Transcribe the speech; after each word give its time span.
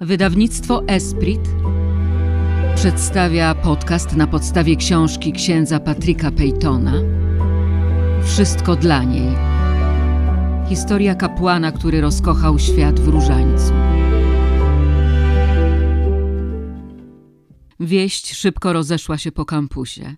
Wydawnictwo 0.00 0.82
Esprit 0.86 1.40
przedstawia 2.74 3.54
podcast 3.54 4.16
na 4.16 4.26
podstawie 4.26 4.76
książki 4.76 5.32
księdza 5.32 5.80
Patryka 5.80 6.30
Peytona 6.30 6.92
Wszystko 8.24 8.76
dla 8.76 9.04
niej. 9.04 9.36
Historia 10.68 11.14
kapłana, 11.14 11.72
który 11.72 12.00
rozkochał 12.00 12.58
świat 12.58 13.00
w 13.00 13.08
różańcu. 13.08 13.72
Wieść 17.80 18.34
szybko 18.34 18.72
rozeszła 18.72 19.18
się 19.18 19.32
po 19.32 19.44
kampusie, 19.44 20.16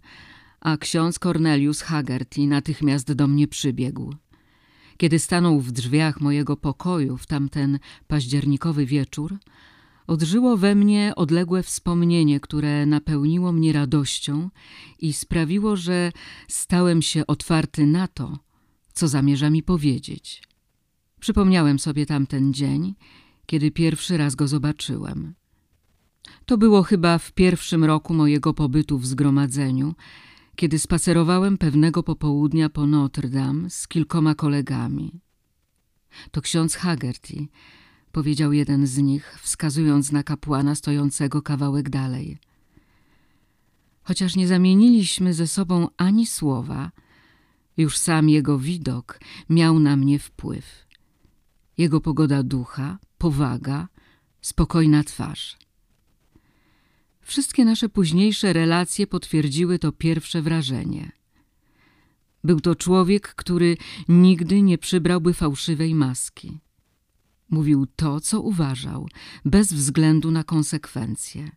a 0.60 0.76
ksiądz 0.76 1.18
Cornelius 1.18 1.82
Haggerty 1.82 2.46
natychmiast 2.46 3.12
do 3.12 3.26
mnie 3.26 3.48
przybiegł. 3.48 4.14
Kiedy 4.96 5.18
stanął 5.18 5.60
w 5.60 5.72
drzwiach 5.72 6.20
mojego 6.20 6.56
pokoju 6.56 7.16
w 7.16 7.26
tamten 7.26 7.78
październikowy 8.06 8.86
wieczór, 8.86 9.38
odżyło 10.06 10.56
we 10.56 10.74
mnie 10.74 11.12
odległe 11.16 11.62
wspomnienie, 11.62 12.40
które 12.40 12.86
napełniło 12.86 13.52
mnie 13.52 13.72
radością 13.72 14.50
i 14.98 15.12
sprawiło, 15.12 15.76
że 15.76 16.12
stałem 16.48 17.02
się 17.02 17.26
otwarty 17.26 17.86
na 17.86 18.08
to, 18.08 18.38
co 18.92 19.08
zamierza 19.08 19.50
mi 19.50 19.62
powiedzieć. 19.62 20.42
Przypomniałem 21.20 21.78
sobie 21.78 22.06
tamten 22.06 22.54
dzień, 22.54 22.94
kiedy 23.46 23.70
pierwszy 23.70 24.16
raz 24.16 24.34
go 24.34 24.48
zobaczyłem. 24.48 25.34
To 26.46 26.58
było 26.58 26.82
chyba 26.82 27.18
w 27.18 27.32
pierwszym 27.32 27.84
roku 27.84 28.14
mojego 28.14 28.54
pobytu 28.54 28.98
w 28.98 29.06
zgromadzeniu, 29.06 29.94
kiedy 30.56 30.78
spacerowałem 30.78 31.58
pewnego 31.58 32.02
popołudnia 32.02 32.68
po 32.68 32.86
Notre 32.86 33.28
Dame 33.28 33.70
z 33.70 33.88
kilkoma 33.88 34.34
kolegami. 34.34 35.20
To 36.30 36.40
ksiądz 36.42 36.74
Haggerty, 36.76 37.46
powiedział 38.12 38.52
jeden 38.52 38.86
z 38.86 38.98
nich, 38.98 39.38
wskazując 39.42 40.12
na 40.12 40.22
kapłana 40.22 40.74
stojącego 40.74 41.42
kawałek 41.42 41.90
dalej. 41.90 42.38
Chociaż 44.02 44.36
nie 44.36 44.48
zamieniliśmy 44.48 45.34
ze 45.34 45.46
sobą 45.46 45.88
ani 45.96 46.26
słowa, 46.26 46.92
już 47.76 47.98
sam 47.98 48.28
jego 48.28 48.58
widok 48.58 49.20
miał 49.48 49.78
na 49.78 49.96
mnie 49.96 50.18
wpływ. 50.18 50.86
Jego 51.78 52.00
pogoda 52.00 52.42
ducha, 52.42 52.98
powaga, 53.18 53.88
spokojna 54.40 55.04
twarz. 55.04 55.65
Wszystkie 57.26 57.64
nasze 57.64 57.88
późniejsze 57.88 58.52
relacje 58.52 59.06
potwierdziły 59.06 59.78
to 59.78 59.92
pierwsze 59.92 60.42
wrażenie. 60.42 61.12
Był 62.44 62.60
to 62.60 62.74
człowiek, 62.74 63.34
który 63.34 63.76
nigdy 64.08 64.62
nie 64.62 64.78
przybrałby 64.78 65.34
fałszywej 65.34 65.94
maski. 65.94 66.58
Mówił 67.50 67.86
to, 67.96 68.20
co 68.20 68.40
uważał, 68.40 69.08
bez 69.44 69.72
względu 69.72 70.30
na 70.30 70.44
konsekwencje. 70.44 71.50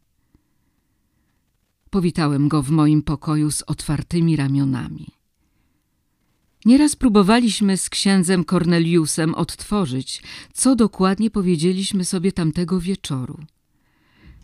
Powitałem 1.90 2.48
go 2.48 2.64
w 2.64 2.70
moim 2.70 3.04
pokoju 3.04 3.52
z 3.52 3.62
otwartymi 3.62 4.36
ramionami. 4.36 5.08
Nieraz 6.66 6.96
próbowaliśmy 6.96 7.78
z 7.78 7.90
księdzem 7.90 8.46
Corneliusem 8.46 9.36
odtworzyć, 9.36 10.24
co 10.54 10.76
dokładnie 10.76 11.32
powiedzieliśmy 11.32 12.06
sobie 12.06 12.32
tamtego 12.32 12.80
wieczoru. 12.80 13.40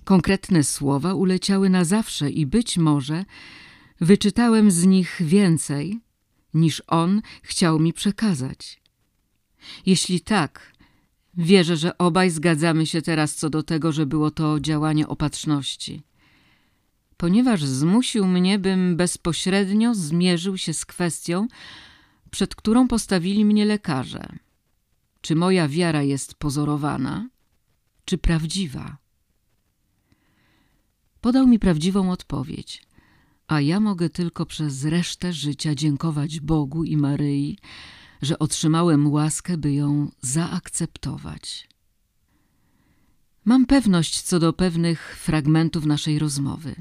Konkretne 0.06 0.64
słowa 0.64 1.14
uleciały 1.14 1.70
na 1.70 1.84
zawsze 1.84 2.30
i 2.30 2.46
być 2.46 2.78
może 2.78 3.26
wyczytałem 4.02 4.72
z 4.72 4.86
nich 4.86 5.18
więcej, 5.20 6.00
niż 6.54 6.84
on 6.88 7.22
chciał 7.44 7.80
mi 7.80 7.94
przekazać. 7.94 8.82
Jeśli 9.86 10.22
tak, 10.22 10.74
wierzę, 11.34 11.78
że 11.78 11.98
obaj 11.98 12.30
zgadzamy 12.30 12.86
się 12.86 13.02
teraz 13.02 13.36
co 13.36 13.50
do 13.50 13.64
tego, 13.64 13.92
że 13.92 14.06
było 14.06 14.32
to 14.32 14.60
działanie 14.60 15.08
opatrzności. 15.08 16.04
Ponieważ 17.18 17.64
zmusił 17.64 18.28
mnie, 18.28 18.60
bym 18.60 18.96
bezpośrednio 18.98 19.96
zmierzył 19.96 20.58
się 20.58 20.74
z 20.74 20.86
kwestią, 20.86 21.48
przed 22.32 22.56
którą 22.56 22.88
postawili 22.88 23.46
mnie 23.46 23.66
lekarze. 23.66 24.26
Czy 25.22 25.36
moja 25.36 25.68
wiara 25.68 26.04
jest 26.04 26.34
pozorowana, 26.34 27.30
czy 28.06 28.18
prawdziwa? 28.18 29.05
Podał 31.26 31.48
mi 31.48 31.60
prawdziwą 31.60 32.12
odpowiedź, 32.12 32.84
a 33.48 33.62
ja 33.62 33.80
mogę 33.80 34.10
tylko 34.10 34.46
przez 34.46 34.86
resztę 34.86 35.34
życia 35.34 35.76
dziękować 35.76 36.40
Bogu 36.40 36.84
i 36.84 36.98
Maryi, 36.98 37.58
że 38.22 38.40
otrzymałem 38.40 39.12
łaskę, 39.12 39.58
by 39.58 39.74
ją 39.74 40.12
zaakceptować. 40.22 41.68
Mam 43.46 43.66
pewność 43.66 44.22
co 44.22 44.40
do 44.40 44.54
pewnych 44.54 45.18
fragmentów 45.20 45.86
naszej 45.86 46.20
rozmowy. 46.20 46.76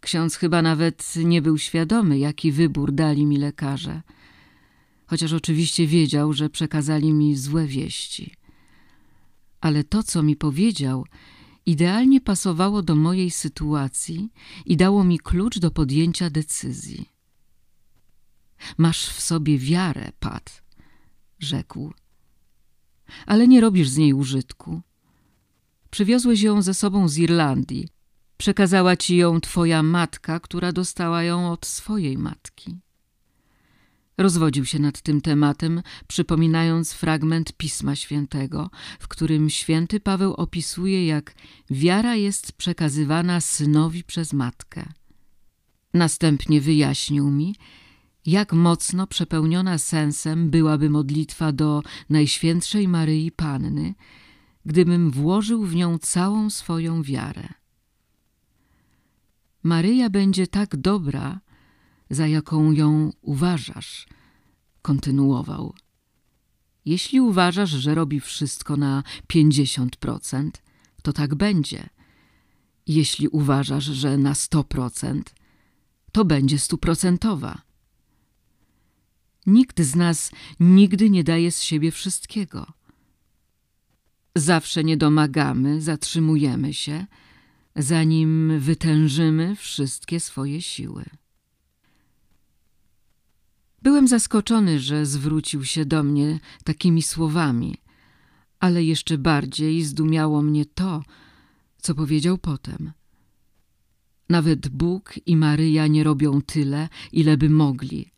Ksiądz 0.00 0.36
chyba 0.36 0.62
nawet 0.62 1.14
nie 1.16 1.42
był 1.42 1.58
świadomy, 1.58 2.18
jaki 2.18 2.52
wybór 2.52 2.92
dali 2.92 3.26
mi 3.26 3.36
lekarze, 3.36 4.02
chociaż 5.06 5.32
oczywiście 5.32 5.86
wiedział, 5.86 6.32
że 6.32 6.50
przekazali 6.50 7.12
mi 7.12 7.36
złe 7.36 7.66
wieści. 7.66 8.34
Ale 9.60 9.84
to, 9.84 10.02
co 10.02 10.22
mi 10.22 10.36
powiedział, 10.36 11.06
idealnie 11.66 12.20
pasowało 12.20 12.82
do 12.82 12.96
mojej 12.96 13.30
sytuacji 13.30 14.32
i 14.66 14.76
dało 14.76 15.04
mi 15.04 15.18
klucz 15.18 15.58
do 15.58 15.70
podjęcia 15.70 16.30
decyzji. 16.30 17.08
Masz 18.78 19.06
w 19.08 19.20
sobie 19.20 19.58
wiarę, 19.58 20.12
Pat, 20.20 20.62
rzekł. 21.38 21.92
Ale 23.26 23.48
nie 23.48 23.60
robisz 23.60 23.88
z 23.88 23.96
niej 23.96 24.12
użytku. 24.12 24.80
Przywiozłeś 25.90 26.42
ją 26.42 26.62
ze 26.62 26.74
sobą 26.74 27.08
z 27.08 27.18
Irlandii. 27.18 27.88
Przekazała 28.36 28.96
ci 28.96 29.16
ją 29.16 29.40
twoja 29.40 29.82
matka, 29.82 30.40
która 30.40 30.72
dostała 30.72 31.22
ją 31.22 31.52
od 31.52 31.66
swojej 31.66 32.18
matki. 32.18 32.78
Rozwodził 34.18 34.64
się 34.64 34.78
nad 34.78 35.02
tym 35.02 35.20
tematem, 35.20 35.82
przypominając 36.06 36.92
fragment 36.92 37.52
Pisma 37.52 37.96
Świętego, 37.96 38.70
w 39.00 39.08
którym 39.08 39.50
święty 39.50 40.00
Paweł 40.00 40.34
opisuje, 40.34 41.06
jak 41.06 41.34
wiara 41.70 42.16
jest 42.16 42.52
przekazywana 42.52 43.40
synowi 43.40 44.04
przez 44.04 44.32
matkę. 44.32 44.92
Następnie 45.94 46.60
wyjaśnił 46.60 47.30
mi, 47.30 47.56
jak 48.26 48.52
mocno 48.52 49.06
przepełniona 49.06 49.78
sensem 49.78 50.50
byłaby 50.50 50.90
modlitwa 50.90 51.52
do 51.52 51.82
Najświętszej 52.10 52.88
Maryi 52.88 53.32
Panny, 53.32 53.94
gdybym 54.66 55.10
włożył 55.10 55.64
w 55.64 55.74
nią 55.74 55.98
całą 55.98 56.50
swoją 56.50 57.02
wiarę. 57.02 57.48
Maryja 59.62 60.10
będzie 60.10 60.46
tak 60.46 60.76
dobra, 60.76 61.40
za 62.10 62.26
jaką 62.26 62.72
ją 62.72 63.12
uważasz, 63.22 64.06
kontynuował. 64.82 65.74
Jeśli 66.84 67.20
uważasz, 67.20 67.70
że 67.70 67.94
robi 67.94 68.20
wszystko 68.20 68.76
na 68.76 69.02
pięćdziesiąt 69.26 69.96
procent, 69.96 70.62
to 71.02 71.12
tak 71.12 71.34
będzie. 71.34 71.88
Jeśli 72.86 73.28
uważasz, 73.28 73.84
że 73.84 74.18
na 74.18 74.34
sto 74.34 74.64
procent, 74.64 75.34
to 76.12 76.24
będzie 76.24 76.58
stuprocentowa. 76.58 77.62
Nikt 79.46 79.80
z 79.80 79.94
nas 79.94 80.30
nigdy 80.60 81.10
nie 81.10 81.24
daje 81.24 81.52
z 81.52 81.62
siebie 81.62 81.90
wszystkiego. 81.90 82.66
Zawsze 84.36 84.84
nie 84.84 84.96
domagamy, 84.96 85.80
zatrzymujemy 85.80 86.74
się, 86.74 87.06
zanim 87.76 88.60
wytężymy 88.60 89.56
wszystkie 89.56 90.20
swoje 90.20 90.62
siły. 90.62 91.04
Byłem 93.84 94.08
zaskoczony, 94.08 94.80
że 94.80 95.06
zwrócił 95.06 95.64
się 95.64 95.84
do 95.84 96.02
mnie 96.02 96.40
takimi 96.64 97.02
słowami, 97.02 97.76
ale 98.60 98.84
jeszcze 98.84 99.18
bardziej 99.18 99.82
zdumiało 99.82 100.42
mnie 100.42 100.64
to, 100.66 101.02
co 101.78 101.94
powiedział 101.94 102.38
potem. 102.38 102.92
Nawet 104.28 104.68
Bóg 104.68 105.14
i 105.26 105.36
Maryja 105.36 105.86
nie 105.86 106.04
robią 106.04 106.42
tyle, 106.42 106.88
ile 107.12 107.36
by 107.36 107.50
mogli, 107.50 108.12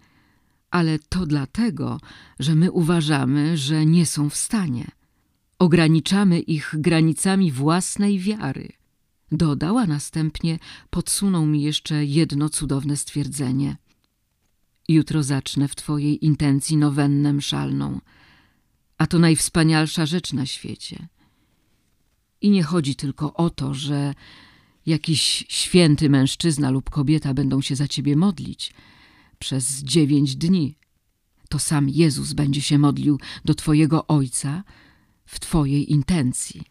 ale 0.71 0.99
to 0.99 1.27
dlatego, 1.27 2.01
że 2.39 2.55
my 2.55 2.73
uważamy, 2.73 3.57
że 3.57 3.87
nie 3.87 4.07
są 4.07 4.31
w 4.31 4.37
stanie. 4.37 4.91
Ograniczamy 5.59 6.41
ich 6.41 6.75
granicami 6.79 7.53
własnej 7.53 8.19
wiary. 8.19 8.73
Dodał, 9.33 9.79
a 9.79 9.87
następnie 9.87 10.59
podsunął 10.91 11.47
mi 11.47 11.63
jeszcze 11.63 12.05
jedno 12.05 12.49
cudowne 12.49 12.97
stwierdzenie– 12.97 13.77
Jutro 14.89 15.23
zacznę 15.23 15.69
w 15.69 15.75
twojej 15.75 16.25
intencji 16.25 16.77
nowennę 16.77 17.33
mszalną, 17.33 18.01
a 18.99 19.07
to 19.07 19.19
najwspanialsza 19.19 20.07
rzecz 20.07 20.33
na 20.33 20.47
świecie. 20.47 21.09
I 22.41 22.51
nie 22.51 22.63
chodzi 22.63 22.95
tylko 22.95 23.35
o 23.35 23.51
to, 23.51 23.75
że 23.75 24.15
jakiś 24.87 25.45
święty 25.49 26.11
mężczyzna 26.11 26.71
lub 26.71 26.91
kobieta 26.91 27.35
będą 27.35 27.61
się 27.61 27.77
za 27.77 27.89
ciebie 27.89 28.17
modlić 28.17 28.75
przez 29.39 29.83
dziewięć 29.83 30.37
dni. 30.37 30.79
To 31.49 31.59
sam 31.59 31.89
Jezus 31.89 32.33
będzie 32.33 32.63
się 32.63 32.79
modlił 32.79 33.21
do 33.45 33.55
twojego 33.55 34.07
Ojca 34.07 34.65
w 35.27 35.41
twojej 35.41 35.93
intencji. 35.93 36.63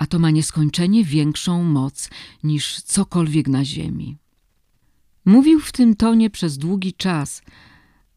a 0.00 0.06
to 0.06 0.18
ma 0.18 0.30
nieskończenie 0.30 1.04
większą 1.04 1.64
moc 1.64 2.10
niż 2.42 2.80
cokolwiek 2.80 3.48
na 3.48 3.64
ziemi. 3.64 4.16
Mówił 5.30 5.60
w 5.60 5.72
tym 5.72 5.96
tonie 5.96 6.30
przez 6.30 6.58
długi 6.58 6.94
czas, 6.94 7.42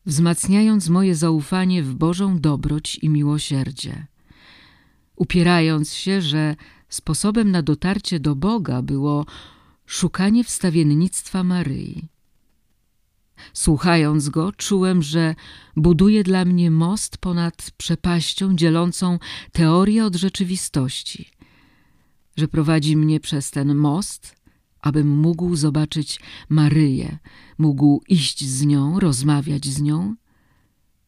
wzmacniając 0.06 0.90
moje 0.90 1.16
zaufanie 1.16 1.84
w 1.84 1.96
Bożą 1.96 2.40
dobroć 2.40 2.96
i 2.96 3.10
miłosierdzie. 3.10 4.08
Upierając 5.16 5.94
się, 5.94 6.22
że 6.22 6.56
sposobem 6.90 7.52
na 7.52 7.62
dotarcie 7.62 8.20
do 8.20 8.36
Boga 8.36 8.82
było 8.82 9.26
szukanie 9.86 10.44
wstawiennictwa 10.44 11.44
Maryi. 11.44 12.08
Słuchając 13.54 14.30
go, 14.30 14.52
czułem, 14.52 15.04
że 15.04 15.36
buduje 15.76 16.24
dla 16.24 16.46
mnie 16.46 16.72
most 16.72 17.18
ponad 17.18 17.72
przepaścią 17.78 18.56
dzielącą 18.56 19.20
teorię 19.52 20.06
od 20.06 20.16
rzeczywistości, 20.16 21.30
że 22.38 22.48
prowadzi 22.48 22.98
mnie 22.98 23.20
przez 23.20 23.52
ten 23.52 23.76
most, 23.76 24.43
abym 24.84 25.08
mógł 25.08 25.56
zobaczyć 25.56 26.20
Maryję, 26.50 27.18
mógł 27.58 28.02
iść 28.10 28.46
z 28.46 28.66
nią, 28.66 29.00
rozmawiać 29.00 29.66
z 29.66 29.82
nią, 29.82 30.16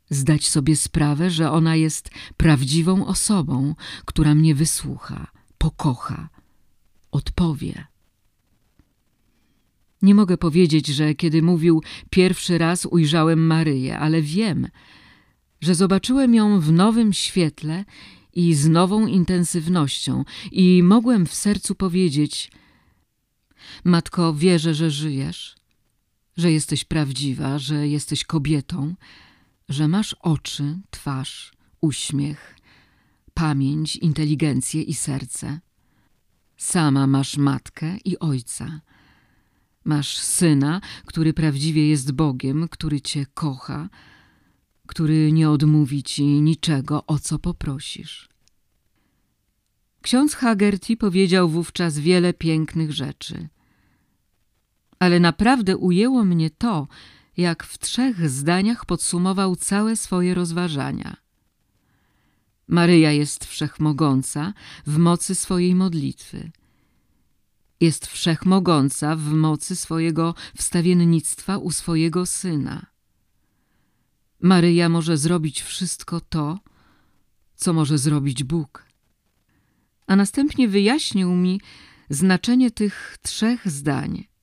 zdać 0.10 0.48
sobie 0.48 0.76
sprawę, 0.76 1.30
że 1.30 1.52
ona 1.52 1.76
jest 1.76 2.10
prawdziwą 2.38 3.06
osobą, 3.06 3.76
która 4.06 4.36
mnie 4.36 4.56
wysłucha, 4.56 5.28
pokocha, 5.58 6.30
odpowie. 7.12 7.88
Nie 10.02 10.16
mogę 10.16 10.38
powiedzieć, 10.38 10.88
że 10.88 11.16
kiedy 11.16 11.42
mówił 11.42 11.84
pierwszy 12.10 12.58
raz 12.58 12.86
ujrzałem 12.86 13.48
Maryję, 13.48 14.00
ale 14.00 14.22
wiem, 14.22 14.68
że 15.62 15.76
zobaczyłem 15.76 16.36
ją 16.36 16.60
w 16.60 16.72
nowym 16.72 17.14
świetle 17.14 17.86
i 18.34 18.54
z 18.54 18.70
nową 18.70 19.08
intensywnością 19.08 20.24
i 20.52 20.84
mogłem 20.84 21.26
w 21.26 21.34
sercu 21.34 21.76
powiedzieć 21.76 22.52
Matko, 23.84 24.34
wierzę, 24.34 24.74
że 24.74 24.92
żyjesz, 24.92 25.56
że 26.38 26.52
jesteś 26.52 26.84
prawdziwa, 26.84 27.60
że 27.60 27.88
jesteś 27.88 28.24
kobietą, 28.24 28.96
że 29.70 29.88
masz 29.88 30.16
oczy, 30.20 30.80
twarz, 30.90 31.54
uśmiech, 31.82 32.56
pamięć, 33.34 33.96
inteligencję 33.96 34.82
i 34.82 34.94
serce. 34.94 35.60
Sama 36.58 37.08
masz 37.08 37.38
matkę 37.38 37.98
i 38.06 38.20
ojca. 38.20 38.82
Masz 39.84 40.18
syna, 40.18 40.82
który 41.06 41.34
prawdziwie 41.34 41.90
jest 41.90 42.12
Bogiem, 42.12 42.68
który 42.68 43.02
cię 43.02 43.26
kocha, 43.34 43.90
który 44.88 45.32
nie 45.32 45.50
odmówi 45.50 46.04
ci 46.04 46.24
niczego, 46.24 47.06
o 47.06 47.20
co 47.20 47.40
poprosisz. 47.40 48.30
Ksiądz 50.02 50.36
Hagerty 50.36 50.98
powiedział 50.98 51.50
wówczas 51.50 52.00
wiele 52.00 52.34
pięknych 52.34 52.92
rzeczy. 52.92 53.50
Ale 55.00 55.20
naprawdę 55.20 55.78
ujęło 55.78 56.26
mnie 56.26 56.50
to, 56.50 56.88
jak 57.38 57.64
w 57.64 57.78
trzech 57.78 58.30
zdaniach 58.30 58.86
podsumował 58.86 59.56
całe 59.56 59.96
swoje 59.96 60.34
rozważania. 60.34 61.18
Maryja 62.68 63.12
jest 63.12 63.46
wszechmogąca 63.46 64.54
w 64.88 64.98
mocy 64.98 65.36
swojej 65.36 65.76
modlitwy. 65.76 66.52
Jest 67.82 68.08
wszechmogąca 68.08 69.16
w 69.16 69.32
mocy 69.32 69.76
swojego 69.76 70.36
wstawiennictwa 70.58 71.58
u 71.58 71.72
swojego 71.72 72.26
Syna. 72.26 72.86
Maryja 74.42 74.90
może 74.90 75.18
zrobić 75.18 75.62
wszystko 75.62 76.22
to, 76.22 76.60
co 77.56 77.74
może 77.74 77.98
zrobić 77.98 78.44
Bóg. 78.44 78.86
A 80.08 80.16
następnie 80.16 80.68
wyjaśnił 80.68 81.32
mi 81.32 81.62
znaczenie 82.10 82.72
tych 82.72 83.18
trzech 83.22 83.72
zdań– 83.72 84.24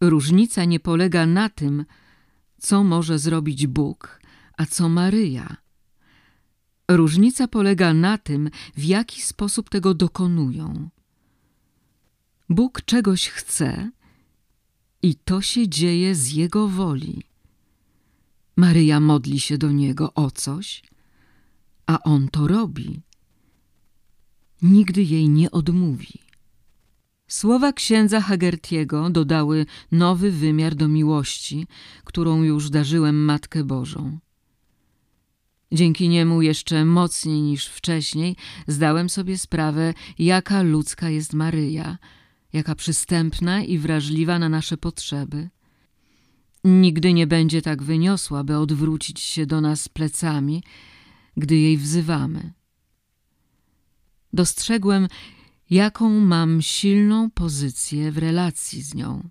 Różnica 0.00 0.64
nie 0.64 0.80
polega 0.80 1.26
na 1.26 1.48
tym, 1.48 1.84
co 2.58 2.84
może 2.84 3.18
zrobić 3.18 3.66
Bóg, 3.66 4.20
a 4.56 4.66
co 4.66 4.88
Maryja. 4.88 5.56
Różnica 6.90 7.48
polega 7.48 7.94
na 7.94 8.18
tym, 8.18 8.50
w 8.76 8.84
jaki 8.84 9.22
sposób 9.22 9.70
tego 9.70 9.94
dokonują. 9.94 10.90
Bóg 12.48 12.82
czegoś 12.84 13.28
chce 13.28 13.90
i 15.02 15.14
to 15.14 15.42
się 15.42 15.68
dzieje 15.68 16.14
z 16.14 16.32
Jego 16.32 16.68
woli. 16.68 17.22
Maryja 18.56 19.00
modli 19.00 19.40
się 19.40 19.58
do 19.58 19.72
Niego 19.72 20.14
o 20.14 20.30
coś, 20.30 20.82
a 21.86 22.02
On 22.02 22.28
to 22.28 22.48
robi. 22.48 23.00
Nigdy 24.62 25.02
jej 25.02 25.28
nie 25.28 25.50
odmówi. 25.50 26.29
Słowa 27.30 27.72
księdza 27.72 28.20
Hagertiego 28.20 29.10
dodały 29.10 29.66
nowy 29.92 30.30
wymiar 30.30 30.74
do 30.74 30.88
miłości, 30.88 31.66
którą 32.04 32.42
już 32.42 32.70
darzyłem 32.70 33.24
Matkę 33.24 33.64
Bożą. 33.64 34.18
Dzięki 35.72 36.08
niemu 36.08 36.42
jeszcze 36.42 36.84
mocniej 36.84 37.42
niż 37.42 37.66
wcześniej 37.66 38.36
zdałem 38.66 39.10
sobie 39.10 39.38
sprawę, 39.38 39.94
jaka 40.18 40.62
ludzka 40.62 41.10
jest 41.10 41.32
Maryja, 41.32 41.98
jaka 42.52 42.74
przystępna 42.74 43.62
i 43.62 43.78
wrażliwa 43.78 44.38
na 44.38 44.48
nasze 44.48 44.76
potrzeby. 44.76 45.48
Nigdy 46.64 47.12
nie 47.12 47.26
będzie 47.26 47.62
tak 47.62 47.82
wyniosła, 47.82 48.44
by 48.44 48.56
odwrócić 48.56 49.20
się 49.20 49.46
do 49.46 49.60
nas 49.60 49.88
plecami, 49.88 50.62
gdy 51.36 51.56
jej 51.56 51.78
wzywamy. 51.78 52.52
Dostrzegłem, 54.32 55.08
jaką 55.70 56.20
mam 56.20 56.62
silną 56.62 57.30
pozycję 57.30 58.12
w 58.12 58.18
relacji 58.18 58.82
z 58.82 58.94
nią. 58.94 59.28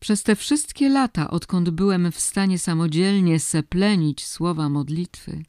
Przez 0.00 0.22
te 0.22 0.36
wszystkie 0.36 0.88
lata, 0.88 1.30
odkąd 1.30 1.70
byłem 1.70 2.12
w 2.12 2.20
stanie 2.20 2.58
samodzielnie 2.58 3.40
seplenić 3.40 4.26
słowa 4.26 4.68
modlitwy, 4.68 5.44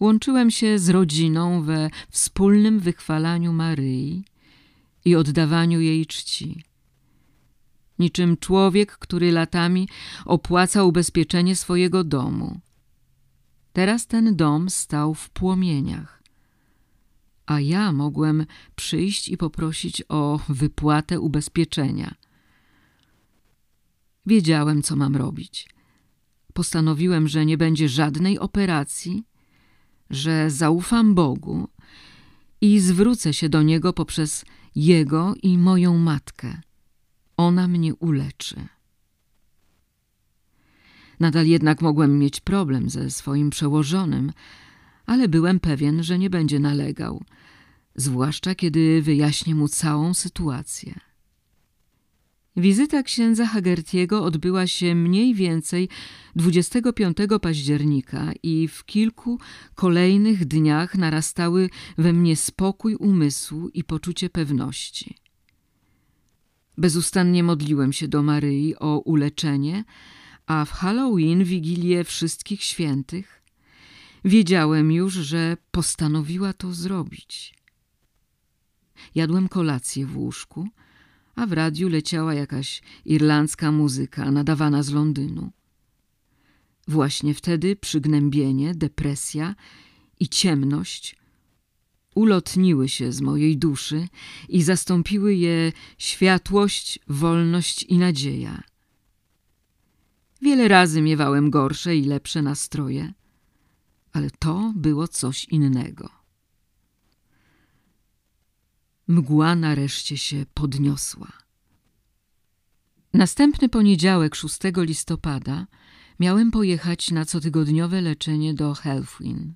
łączyłem 0.00 0.50
się 0.50 0.78
z 0.78 0.88
rodziną 0.88 1.62
we 1.62 1.90
wspólnym 2.10 2.80
wychwalaniu 2.80 3.52
Maryi 3.52 4.24
i 5.04 5.16
oddawaniu 5.16 5.80
jej 5.80 6.06
czci. 6.06 6.64
Niczym 7.98 8.36
człowiek, 8.36 8.92
który 8.98 9.32
latami 9.32 9.88
opłaca 10.24 10.84
ubezpieczenie 10.84 11.56
swojego 11.56 12.04
domu. 12.04 12.60
Teraz 13.72 14.06
ten 14.06 14.36
dom 14.36 14.70
stał 14.70 15.14
w 15.14 15.30
płomieniach 15.30 16.23
a 17.46 17.60
ja 17.60 17.92
mogłem 17.92 18.46
przyjść 18.76 19.28
i 19.28 19.36
poprosić 19.36 20.02
o 20.08 20.40
wypłatę 20.48 21.20
ubezpieczenia. 21.20 22.14
Wiedziałem, 24.26 24.82
co 24.82 24.96
mam 24.96 25.16
robić. 25.16 25.68
Postanowiłem, 26.52 27.28
że 27.28 27.46
nie 27.46 27.58
będzie 27.58 27.88
żadnej 27.88 28.38
operacji, 28.38 29.24
że 30.10 30.50
zaufam 30.50 31.14
Bogu 31.14 31.68
i 32.60 32.80
zwrócę 32.80 33.34
się 33.34 33.48
do 33.48 33.62
Niego 33.62 33.92
poprzez 33.92 34.44
Jego 34.74 35.34
i 35.42 35.58
moją 35.58 35.98
matkę. 35.98 36.60
Ona 37.36 37.68
mnie 37.68 37.94
uleczy. 37.94 38.68
Nadal 41.20 41.46
jednak 41.46 41.82
mogłem 41.82 42.18
mieć 42.18 42.40
problem 42.40 42.90
ze 42.90 43.10
swoim 43.10 43.50
przełożonym, 43.50 44.32
ale 45.06 45.28
byłem 45.28 45.60
pewien, 45.60 46.02
że 46.02 46.18
nie 46.18 46.30
będzie 46.30 46.60
nalegał, 46.60 47.24
zwłaszcza 47.94 48.54
kiedy 48.54 49.02
wyjaśnię 49.02 49.54
mu 49.54 49.68
całą 49.68 50.14
sytuację. 50.14 51.00
Wizyta 52.56 53.02
księdza 53.02 53.46
Hagertiego 53.46 54.24
odbyła 54.24 54.66
się 54.66 54.94
mniej 54.94 55.34
więcej 55.34 55.88
25 56.36 57.16
października 57.42 58.32
i 58.42 58.68
w 58.68 58.84
kilku 58.84 59.38
kolejnych 59.74 60.44
dniach 60.44 60.94
narastały 60.94 61.70
we 61.98 62.12
mnie 62.12 62.36
spokój 62.36 62.94
umysłu 62.96 63.68
i 63.68 63.84
poczucie 63.84 64.30
pewności. 64.30 65.16
Bezustannie 66.78 67.42
modliłem 67.42 67.92
się 67.92 68.08
do 68.08 68.22
Maryi 68.22 68.76
o 68.76 68.98
uleczenie, 68.98 69.84
a 70.46 70.64
w 70.64 70.70
Halloween, 70.70 71.44
Wigilię 71.44 72.04
Wszystkich 72.04 72.62
Świętych, 72.62 73.42
Wiedziałem 74.24 74.92
już, 74.92 75.14
że 75.14 75.56
postanowiła 75.70 76.52
to 76.52 76.72
zrobić. 76.72 77.54
Jadłem 79.14 79.48
kolację 79.48 80.06
w 80.06 80.16
łóżku, 80.16 80.68
a 81.34 81.46
w 81.46 81.52
radiu 81.52 81.88
leciała 81.88 82.34
jakaś 82.34 82.82
irlandzka 83.04 83.72
muzyka 83.72 84.30
nadawana 84.30 84.82
z 84.82 84.90
Londynu. 84.90 85.50
Właśnie 86.88 87.34
wtedy 87.34 87.76
przygnębienie, 87.76 88.74
depresja 88.74 89.54
i 90.20 90.28
ciemność 90.28 91.16
ulotniły 92.14 92.88
się 92.88 93.12
z 93.12 93.20
mojej 93.20 93.56
duszy 93.58 94.08
i 94.48 94.62
zastąpiły 94.62 95.34
je 95.34 95.72
światłość, 95.98 96.98
wolność 97.08 97.82
i 97.82 97.98
nadzieja. 97.98 98.62
Wiele 100.42 100.68
razy 100.68 101.02
miewałem 101.02 101.50
gorsze 101.50 101.96
i 101.96 102.04
lepsze 102.04 102.42
nastroje– 102.42 103.12
ale 104.14 104.30
to 104.30 104.72
było 104.76 105.08
coś 105.08 105.44
innego. 105.44 106.24
mgła 109.08 109.54
nareszcie 109.54 110.18
się 110.18 110.46
podniosła. 110.54 111.32
Następny 113.14 113.68
poniedziałek 113.68 114.34
6 114.34 114.58
listopada 114.76 115.66
miałem 116.20 116.50
pojechać 116.50 117.10
na 117.10 117.24
cotygodniowe 117.24 118.00
leczenie 118.00 118.54
do 118.54 118.74
Helfwin. 118.74 119.54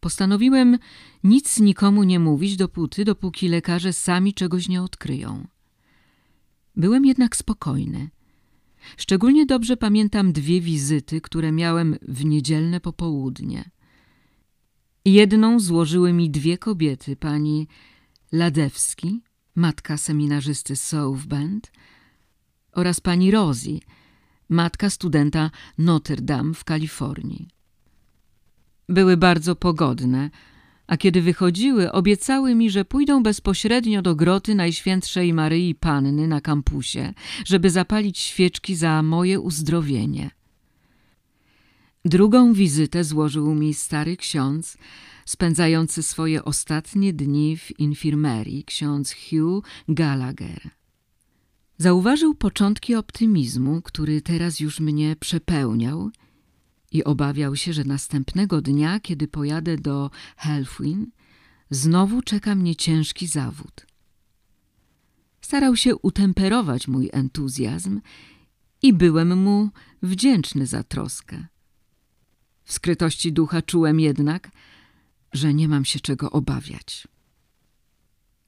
Postanowiłem 0.00 0.78
nic 1.24 1.60
nikomu 1.60 2.02
nie 2.02 2.20
mówić 2.20 2.56
dopóty, 2.56 3.04
dopóki 3.04 3.48
lekarze 3.48 3.92
sami 3.92 4.34
czegoś 4.34 4.68
nie 4.68 4.82
odkryją. 4.82 5.46
Byłem 6.76 7.04
jednak 7.04 7.36
spokojny. 7.36 8.10
Szczególnie 8.96 9.46
dobrze 9.46 9.76
pamiętam 9.76 10.32
dwie 10.32 10.60
wizyty, 10.60 11.20
które 11.20 11.52
miałem 11.52 11.96
w 12.02 12.24
niedzielne 12.24 12.80
popołudnie. 12.80 13.70
Jedną 15.04 15.60
złożyły 15.60 16.12
mi 16.12 16.30
dwie 16.30 16.58
kobiety, 16.58 17.16
pani 17.16 17.68
Ladewski, 18.32 19.22
matka 19.54 19.96
seminarzysty 19.96 20.76
South 20.76 21.26
Bend, 21.26 21.72
oraz 22.72 23.00
pani 23.00 23.30
Rosie, 23.30 23.78
matka 24.48 24.90
studenta 24.90 25.50
Notre 25.78 26.16
Dame 26.16 26.54
w 26.54 26.64
Kalifornii. 26.64 27.48
Były 28.88 29.16
bardzo 29.16 29.56
pogodne, 29.56 30.30
a 30.86 30.96
kiedy 30.96 31.22
wychodziły, 31.22 31.92
obiecały 31.92 32.54
mi, 32.54 32.70
że 32.70 32.84
pójdą 32.84 33.22
bezpośrednio 33.22 34.02
do 34.02 34.14
groty 34.14 34.54
Najświętszej 34.54 35.32
Maryi 35.32 35.74
Panny 35.74 36.28
na 36.28 36.40
kampusie, 36.40 37.14
żeby 37.44 37.70
zapalić 37.70 38.18
świeczki 38.18 38.76
za 38.76 39.02
moje 39.02 39.40
uzdrowienie. 39.40 40.30
Drugą 42.04 42.52
wizytę 42.52 43.04
złożył 43.04 43.54
mi 43.54 43.74
stary 43.74 44.16
ksiądz, 44.16 44.78
spędzający 45.24 46.02
swoje 46.02 46.44
ostatnie 46.44 47.12
dni 47.12 47.56
w 47.56 47.80
infirmerii, 47.80 48.64
ksiądz 48.64 49.14
Hugh 49.14 49.64
Gallagher. 49.88 50.70
Zauważył 51.78 52.34
początki 52.34 52.94
optymizmu, 52.94 53.82
który 53.82 54.20
teraz 54.20 54.60
już 54.60 54.80
mnie 54.80 55.16
przepełniał 55.20 56.10
i 56.94 57.04
obawiał 57.04 57.56
się, 57.56 57.72
że 57.72 57.84
następnego 57.84 58.62
dnia, 58.62 59.00
kiedy 59.00 59.28
pojadę 59.28 59.76
do 59.76 60.10
Helfwin, 60.36 61.06
znowu 61.70 62.22
czeka 62.22 62.54
mnie 62.54 62.76
ciężki 62.76 63.26
zawód. 63.26 63.86
Starał 65.40 65.76
się 65.76 65.96
utemperować 65.96 66.88
mój 66.88 67.10
entuzjazm 67.12 68.00
i 68.82 68.92
byłem 68.92 69.38
mu 69.42 69.70
wdzięczny 70.02 70.66
za 70.66 70.82
troskę. 70.82 71.46
W 72.64 72.72
skrytości 72.72 73.32
ducha 73.32 73.62
czułem 73.62 74.00
jednak, 74.00 74.50
że 75.32 75.54
nie 75.54 75.68
mam 75.68 75.84
się 75.84 76.00
czego 76.00 76.30
obawiać. 76.30 77.08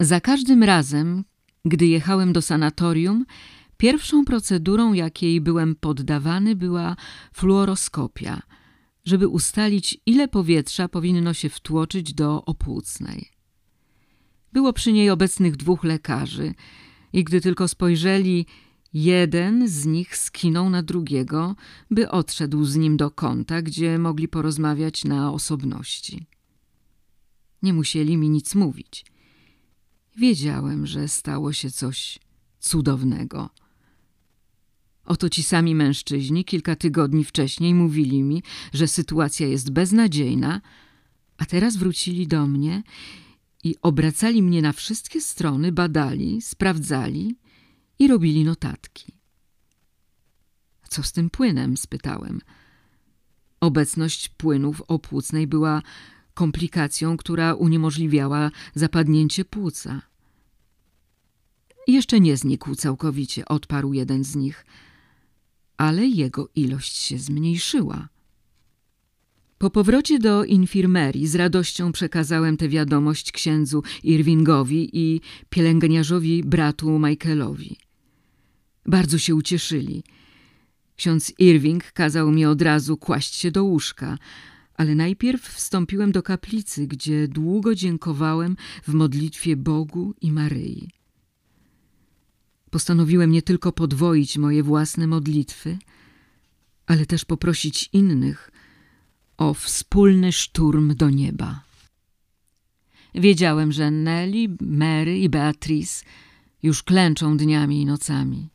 Za 0.01 0.21
każdym 0.21 0.63
razem, 0.63 1.25
gdy 1.65 1.87
jechałem 1.87 2.33
do 2.33 2.43
sanatorium, 2.43 3.27
pierwszą 3.77 4.25
procedurą, 4.25 4.93
jakiej 4.93 5.41
byłem 5.41 5.75
poddawany, 5.75 6.57
była 6.57 6.97
fluoroskopia, 7.33 8.43
żeby 9.05 9.29
ustalić, 9.29 9.99
ile 10.07 10.29
powietrza 10.29 10.89
powinno 10.89 11.35
się 11.35 11.49
wtłoczyć 11.49 12.15
do 12.15 12.45
opłucnej. 12.45 13.31
Było 14.53 14.73
przy 14.73 14.93
niej 14.93 15.11
obecnych 15.11 15.57
dwóch 15.57 15.85
lekarzy 15.85 16.55
i 17.13 17.25
gdy 17.25 17.41
tylko 17.41 17.69
spojrzeli, 17.69 18.47
jeden 18.93 19.69
z 19.69 19.87
nich 19.87 20.17
skinął 20.17 20.71
na 20.71 20.83
drugiego, 20.83 21.57
by 21.91 22.11
odszedł 22.11 22.65
z 22.65 22.77
nim 22.77 22.97
do 22.97 23.11
kąta, 23.11 23.63
gdzie 23.63 23.99
mogli 23.99 24.29
porozmawiać 24.29 25.05
na 25.05 25.33
osobności. 25.33 26.27
Nie 27.63 27.73
musieli 27.73 28.17
mi 28.17 28.31
nic 28.31 28.55
mówić. 28.55 29.05
Wiedziałem, 30.17 30.87
że 30.87 31.09
stało 31.09 31.53
się 31.53 31.71
coś 31.71 32.19
cudownego. 32.59 33.51
Oto 35.07 35.29
ci 35.29 35.43
sami 35.43 35.75
mężczyźni 35.75 36.45
kilka 36.45 36.77
tygodni 36.77 37.25
wcześniej 37.25 37.75
mówili 37.75 38.23
mi, 38.23 38.43
że 38.73 38.89
sytuacja 38.89 39.47
jest 39.47 39.71
beznadziejna, 39.71 40.61
a 41.37 41.45
teraz 41.45 41.77
wrócili 41.77 42.27
do 42.27 42.47
mnie 42.47 42.83
i 43.65 43.75
obracali 43.83 44.43
mnie 44.43 44.63
na 44.63 44.73
wszystkie 44.73 45.21
strony, 45.21 45.73
badali, 45.73 46.43
sprawdzali 46.43 47.37
i 47.99 48.09
robili 48.09 48.45
notatki. 48.45 49.13
Co 50.89 51.03
z 51.03 51.13
tym 51.13 51.31
płynem? 51.31 51.77
spytałem. 51.77 52.41
Obecność 53.61 54.29
płynów 54.29 54.83
opłucnej 54.89 55.47
była 55.47 55.83
komplikacją, 56.35 57.17
która 57.17 57.55
uniemożliwiała 57.55 58.51
zapadnięcie 58.75 59.45
płuca. 59.45 60.03
Jeszcze 61.87 62.21
nie 62.21 62.37
znikł 62.37 62.75
całkowicie, 62.75 63.45
odparł 63.45 63.93
jeden 63.93 64.25
z 64.25 64.37
nich, 64.37 64.67
ale 65.77 66.07
jego 66.07 66.49
ilość 66.55 66.97
się 66.97 67.19
zmniejszyła. 67.19 68.09
Po 69.59 69.71
powrocie 69.71 70.19
do 70.19 70.45
infirmerii 70.45 71.27
z 71.27 71.35
radością 71.35 71.93
przekazałem 71.93 72.57
tę 72.57 72.69
wiadomość 72.69 73.33
księdzu 73.33 73.83
Irvingowi 74.03 74.91
i 74.93 75.21
pielęgniarzowi 75.51 76.45
bratu 76.45 76.99
Michaelowi. 76.99 77.77
Bardzo 78.87 79.19
się 79.19 79.35
ucieszyli. 79.35 80.03
Ksiądz 80.97 81.33
Irving 81.39 81.93
kazał 81.93 82.33
mi 82.33 82.47
od 82.47 82.63
razu 82.63 82.97
kłaść 82.97 83.35
się 83.35 83.51
do 83.51 83.65
łóżka, 83.65 84.19
ale 84.75 84.95
najpierw 84.95 85.43
wstąpiłem 85.43 86.13
do 86.13 86.23
kaplicy, 86.23 86.87
gdzie 86.87 87.29
długo 87.29 87.75
dziękowałem 87.75 88.57
w 88.83 88.95
modlitwie 88.95 89.57
Bogu 89.57 90.15
i 90.21 90.33
Maryi. 90.33 90.96
Postanowiłem 92.71 93.31
nie 93.31 93.43
tylko 93.43 93.73
podwoić 93.73 94.39
moje 94.39 94.63
własne 94.63 95.07
modlitwy, 95.07 95.79
ale 96.87 97.07
też 97.07 97.25
poprosić 97.25 97.89
innych 97.93 98.51
o 99.37 99.55
wspólny 99.55 100.33
szturm 100.33 100.95
do 100.95 101.11
nieba. 101.11 101.63
Wiedziałem, 103.15 103.73
że 103.73 103.91
Nelly, 103.91 104.57
Mary 104.61 105.19
i 105.19 105.29
Beatrice 105.29 106.05
już 106.63 106.83
klęczą 106.83 107.37
dniami 107.37 107.81
i 107.83 107.87
nocami. 107.87 108.49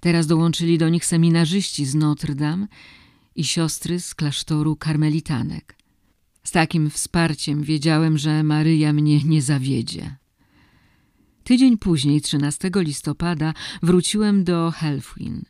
Teraz 0.00 0.26
dołączyli 0.26 0.78
do 0.78 0.88
nich 0.88 1.04
seminarzyści 1.04 1.86
z 1.86 1.94
Notre 1.94 2.34
Dame 2.34 2.66
i 3.34 3.44
siostry 3.44 4.00
z 4.00 4.14
klasztoru 4.14 4.76
karmelitanek. 4.76 5.76
Z 6.44 6.50
takim 6.50 6.90
wsparciem 6.90 7.62
wiedziałem, 7.62 8.18
że 8.18 8.42
Maryja 8.42 8.92
mnie 8.92 9.24
nie 9.24 9.42
zawiedzie. 9.42 10.16
Tydzień 11.46 11.78
później, 11.78 12.20
13 12.20 12.70
listopada, 12.74 13.54
wróciłem 13.82 14.44
do 14.44 14.70
Helfwin. 14.70 15.44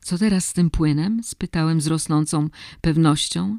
Co 0.00 0.18
teraz 0.18 0.44
z 0.44 0.52
tym 0.52 0.70
płynem? 0.70 1.22
spytałem 1.24 1.80
z 1.80 1.86
rosnącą 1.86 2.48
pewnością. 2.80 3.58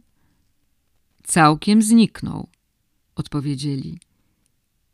Całkiem 1.24 1.82
zniknął, 1.82 2.50
odpowiedzieli. 3.16 4.00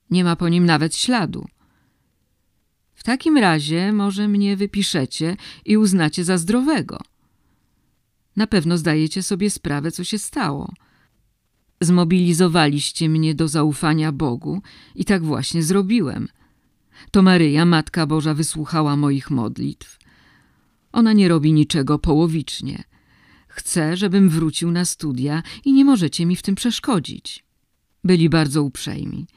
Nie 0.09 0.23
ma 0.23 0.35
po 0.35 0.49
nim 0.49 0.65
nawet 0.65 0.95
śladu. 0.95 1.47
W 2.93 3.03
takim 3.03 3.37
razie 3.37 3.93
może 3.93 4.27
mnie 4.27 4.57
wypiszecie 4.57 5.37
i 5.65 5.77
uznacie 5.77 6.23
za 6.23 6.37
zdrowego. 6.37 6.99
Na 8.35 8.47
pewno 8.47 8.77
zdajecie 8.77 9.23
sobie 9.23 9.49
sprawę, 9.49 9.91
co 9.91 10.03
się 10.03 10.19
stało. 10.19 10.73
Zmobilizowaliście 11.85 13.09
mnie 13.09 13.35
do 13.35 13.47
zaufania 13.47 14.11
Bogu 14.11 14.61
i 14.95 15.05
tak 15.05 15.23
właśnie 15.23 15.63
zrobiłem. 15.63 16.27
To 17.11 17.21
Maryja, 17.21 17.65
Matka 17.65 18.05
Boża, 18.05 18.33
wysłuchała 18.33 18.95
moich 18.95 19.31
modlitw. 19.31 19.99
Ona 20.91 21.13
nie 21.13 21.27
robi 21.27 21.53
niczego 21.53 21.99
połowicznie. 21.99 22.83
Chce, 23.47 23.97
żebym 23.97 24.29
wrócił 24.29 24.71
na 24.71 24.85
studia 24.85 25.43
i 25.65 25.73
nie 25.73 25.85
możecie 25.85 26.25
mi 26.25 26.35
w 26.35 26.41
tym 26.41 26.55
przeszkodzić. 26.55 27.45
Byli 28.03 28.29
bardzo 28.29 28.63
uprzejmi. 28.63 29.27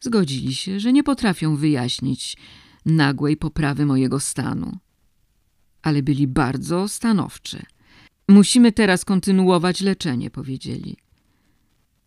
Zgodzili 0.00 0.54
się, 0.54 0.80
że 0.80 0.92
nie 0.92 1.02
potrafią 1.02 1.56
wyjaśnić 1.56 2.36
nagłej 2.86 3.36
poprawy 3.36 3.86
mojego 3.86 4.20
stanu. 4.20 4.78
Ale 5.82 6.02
byli 6.02 6.26
bardzo 6.26 6.88
stanowczy. 6.88 7.62
Musimy 8.28 8.72
teraz 8.72 9.04
kontynuować 9.04 9.80
leczenie, 9.80 10.30
powiedzieli. 10.30 11.05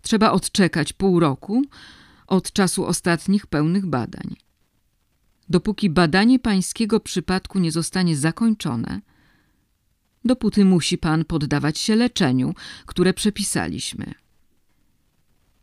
Trzeba 0.01 0.32
odczekać 0.32 0.94
pół 0.94 1.20
roku 1.20 1.62
od 2.27 2.51
czasu 2.51 2.86
ostatnich 2.86 3.48
pełnych 3.48 3.86
badań. 3.86 4.36
Dopóki 5.50 5.89
badanie 5.89 6.39
pańskiego 6.39 7.00
przypadku 7.00 7.60
nie 7.60 7.72
zostanie 7.72 8.18
zakończone, 8.18 9.01
dopóty 10.25 10.65
musi 10.65 10.98
pan 10.98 11.25
poddawać 11.25 11.77
się 11.77 11.96
leczeniu, 11.96 12.53
które 12.86 13.13
przepisaliśmy. 13.13 14.13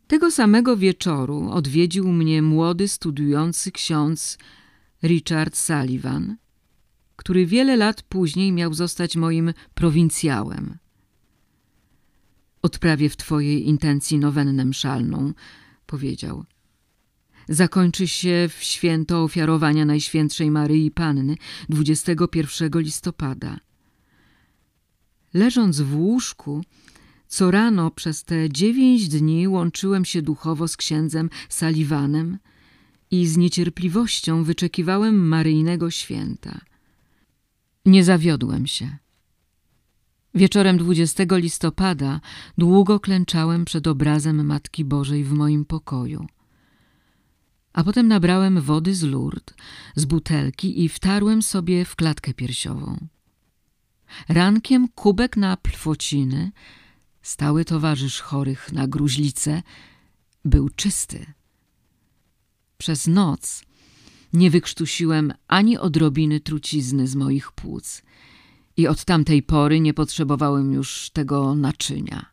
Tego 0.07 0.31
samego 0.31 0.77
wieczoru 0.77 1.49
odwiedził 1.51 2.07
mnie 2.07 2.41
młody 2.41 2.87
studiujący 2.87 3.71
ksiądz 3.71 4.37
Richard 5.03 5.57
Sullivan, 5.57 6.37
który 7.15 7.45
wiele 7.45 7.75
lat 7.75 8.01
później 8.01 8.51
miał 8.51 8.73
zostać 8.73 9.15
moim 9.15 9.53
prowincjałem. 9.73 10.77
Odprawię 12.61 13.09
w 13.09 13.17
twojej 13.17 13.67
intencji 13.67 14.19
nowennę 14.19 14.65
mszalną, 14.65 15.33
powiedział. 15.85 16.45
zakończy 17.49 18.07
się 18.07 18.49
w 18.57 18.63
święto 18.63 19.23
ofiarowania 19.23 19.85
Najświętszej 19.85 20.51
Maryi 20.51 20.91
Panny 20.91 21.35
21 21.69 22.71
listopada. 22.75 23.59
Leżąc 25.33 25.81
w 25.81 25.95
łóżku, 25.95 26.63
co 27.27 27.51
rano 27.51 27.91
przez 27.91 28.23
te 28.23 28.49
dziewięć 28.49 29.07
dni 29.07 29.47
łączyłem 29.47 30.05
się 30.05 30.21
duchowo 30.21 30.67
z 30.67 30.77
księdzem 30.77 31.29
Saliwanem 31.49 32.37
i 33.11 33.27
z 33.27 33.37
niecierpliwością 33.37 34.43
wyczekiwałem 34.43 35.27
maryjnego 35.27 35.91
święta. 35.91 36.61
Nie 37.85 38.03
zawiodłem 38.03 38.67
się. 38.67 38.97
Wieczorem 40.37 40.77
20 40.77 41.23
listopada 41.31 42.21
długo 42.57 42.99
klęczałem 42.99 43.65
przed 43.65 43.87
obrazem 43.87 44.45
Matki 44.45 44.85
Bożej 44.85 45.23
w 45.23 45.31
moim 45.31 45.65
pokoju. 45.65 46.27
A 47.73 47.83
potem 47.83 48.07
nabrałem 48.07 48.61
wody 48.61 48.95
z 48.95 49.03
lurt, 49.03 49.53
z 49.95 50.05
butelki 50.05 50.83
i 50.83 50.89
wtarłem 50.89 51.41
sobie 51.41 51.85
w 51.85 51.95
klatkę 51.95 52.33
piersiową. 52.33 53.07
Rankiem 54.29 54.87
kubek 54.87 55.37
na 55.37 55.57
plwociny, 55.57 56.51
stały 57.21 57.65
towarzysz 57.65 58.21
chorych 58.21 58.71
na 58.71 58.87
gruźlicę, 58.87 59.63
był 60.45 60.69
czysty. 60.69 61.25
Przez 62.77 63.07
noc 63.07 63.63
nie 64.33 64.51
wykrztusiłem 64.51 65.33
ani 65.47 65.77
odrobiny 65.77 66.39
trucizny 66.39 67.07
z 67.07 67.15
moich 67.15 67.51
płuc 67.51 68.01
i 68.77 68.87
od 68.87 69.05
tamtej 69.05 69.43
pory 69.43 69.79
nie 69.79 69.93
potrzebowałem 69.93 70.73
już 70.73 71.09
tego 71.09 71.55
naczynia. 71.55 72.25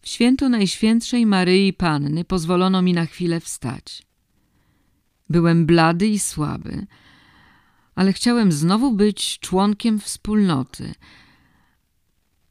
W 0.00 0.08
święto 0.08 0.48
Najświętszej 0.48 1.26
Maryi 1.26 1.72
Panny 1.72 2.24
pozwolono 2.24 2.82
mi 2.82 2.92
na 2.92 3.06
chwilę 3.06 3.40
wstać. 3.40 4.02
Byłem 5.28 5.66
blady 5.66 6.08
i 6.08 6.18
słaby, 6.18 6.86
ale 7.94 8.12
chciałem 8.12 8.52
znowu 8.52 8.92
być 8.92 9.38
członkiem 9.38 10.00
wspólnoty, 10.00 10.94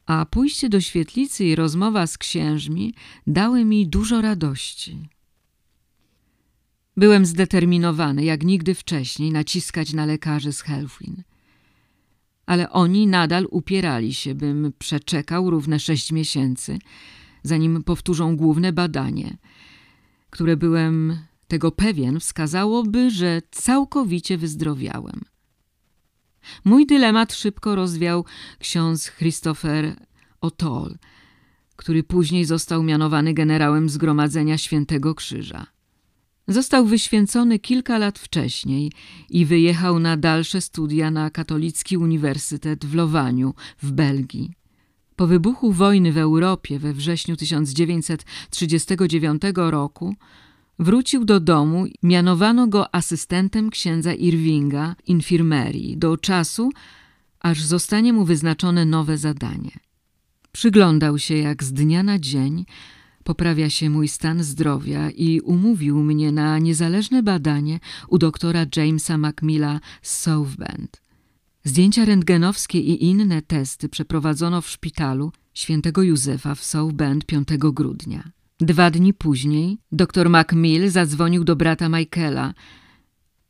a 0.06 0.26
pójście 0.26 0.68
do 0.68 0.80
świetlicy 0.80 1.44
i 1.44 1.54
rozmowa 1.54 2.06
z 2.06 2.18
księżmi 2.18 2.94
dały 3.26 3.64
mi 3.64 3.88
dużo 3.88 4.20
radości. 4.20 5.08
Byłem 6.96 7.26
zdeterminowany, 7.26 8.24
jak 8.24 8.42
nigdy 8.42 8.74
wcześniej, 8.74 9.32
naciskać 9.32 9.92
na 9.92 10.06
lekarzy 10.06 10.52
z 10.52 10.60
Helfwin. 10.60 11.22
Ale 12.52 12.70
oni 12.70 13.06
nadal 13.06 13.46
upierali 13.50 14.14
się, 14.14 14.34
bym 14.34 14.72
przeczekał 14.78 15.50
równe 15.50 15.80
sześć 15.80 16.12
miesięcy, 16.12 16.78
zanim 17.42 17.82
powtórzą 17.82 18.36
główne 18.36 18.72
badanie, 18.72 19.36
które 20.30 20.56
byłem 20.56 21.18
tego 21.48 21.70
pewien 21.70 22.20
wskazałoby, 22.20 23.10
że 23.10 23.42
całkowicie 23.50 24.38
wyzdrowiałem. 24.38 25.20
Mój 26.64 26.86
dylemat 26.86 27.34
szybko 27.34 27.74
rozwiał 27.74 28.24
ksiądz 28.58 29.10
Christopher 29.10 29.96
O'Toole, 30.42 30.94
który 31.76 32.02
później 32.02 32.44
został 32.44 32.82
mianowany 32.82 33.34
generałem 33.34 33.88
Zgromadzenia 33.88 34.58
Świętego 34.58 35.14
Krzyża. 35.14 35.66
Został 36.48 36.86
wyświęcony 36.86 37.58
kilka 37.58 37.98
lat 37.98 38.18
wcześniej 38.18 38.92
i 39.30 39.46
wyjechał 39.46 39.98
na 39.98 40.16
dalsze 40.16 40.60
studia 40.60 41.10
na 41.10 41.30
Katolicki 41.30 41.96
Uniwersytet 41.96 42.84
w 42.84 42.94
Lowaniu 42.94 43.54
w 43.82 43.92
Belgii. 43.92 44.50
Po 45.16 45.26
wybuchu 45.26 45.72
wojny 45.72 46.12
w 46.12 46.18
Europie 46.18 46.78
we 46.78 46.92
wrześniu 46.92 47.36
1939 47.36 49.42
roku 49.54 50.14
wrócił 50.78 51.24
do 51.24 51.40
domu, 51.40 51.84
mianowano 52.02 52.66
go 52.66 52.94
asystentem 52.94 53.70
księdza 53.70 54.12
Irvinga 54.12 54.96
infirmerii 55.06 55.98
do 55.98 56.16
czasu, 56.16 56.70
aż 57.40 57.62
zostanie 57.62 58.12
mu 58.12 58.24
wyznaczone 58.24 58.84
nowe 58.84 59.18
zadanie. 59.18 59.70
Przyglądał 60.52 61.18
się 61.18 61.36
jak 61.36 61.64
z 61.64 61.72
dnia 61.72 62.02
na 62.02 62.18
dzień 62.18 62.64
poprawia 63.24 63.70
się 63.70 63.90
mój 63.90 64.08
stan 64.08 64.42
zdrowia 64.42 65.10
i 65.10 65.40
umówił 65.40 66.02
mnie 66.02 66.32
na 66.32 66.58
niezależne 66.58 67.22
badanie 67.22 67.80
u 68.08 68.18
doktora 68.18 68.66
Jamesa 68.76 69.18
Macmilla 69.18 69.80
z 70.02 70.18
South 70.18 70.56
Bend. 70.56 71.02
Zdjęcia 71.64 72.04
rentgenowskie 72.04 72.80
i 72.80 73.04
inne 73.04 73.42
testy 73.42 73.88
przeprowadzono 73.88 74.60
w 74.60 74.68
szpitalu 74.68 75.32
świętego 75.54 76.02
Józefa 76.02 76.54
w 76.54 76.64
South 76.64 76.94
Bend 76.94 77.26
5 77.26 77.48
grudnia. 77.58 78.30
Dwa 78.60 78.90
dni 78.90 79.14
później 79.14 79.78
dr 79.92 80.30
Macmill 80.30 80.90
zadzwonił 80.90 81.44
do 81.44 81.56
brata 81.56 81.88
Michaela. 81.88 82.54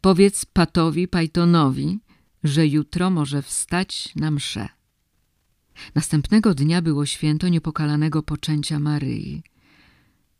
Powiedz 0.01 0.45
Patowi 0.45 1.09
Pythonowi, 1.09 1.99
że 2.45 2.67
jutro 2.67 3.11
może 3.11 3.43
wstać 3.43 4.13
na 4.17 4.31
mszę. 4.31 4.69
Następnego 5.95 6.55
dnia 6.55 6.83
było 6.83 7.07
święto 7.07 7.49
niepokalanego 7.49 8.23
poczęcia 8.23 8.79
Maryi. 8.79 9.43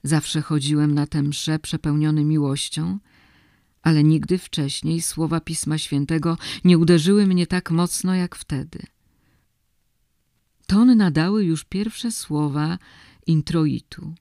Zawsze 0.03 0.43
chodziłem 0.43 0.95
na 0.95 1.07
tę 1.07 1.23
mszę 1.23 1.59
przepełniony 1.59 2.25
miłością, 2.25 2.99
ale 3.83 4.05
nigdy 4.05 4.39
wcześniej 4.39 5.03
słowa 5.03 5.41
Pisma 5.41 5.79
Świętego 5.79 6.39
nie 6.65 6.79
uderzyły 6.79 7.27
mnie 7.27 7.47
tak 7.47 7.71
mocno 7.71 8.15
jak 8.15 8.37
wtedy. 8.37 8.79
Ton 10.67 10.97
nadały 10.97 11.45
już 11.45 11.65
pierwsze 11.65 12.11
słowa 12.11 12.79
introitu. 13.27 14.15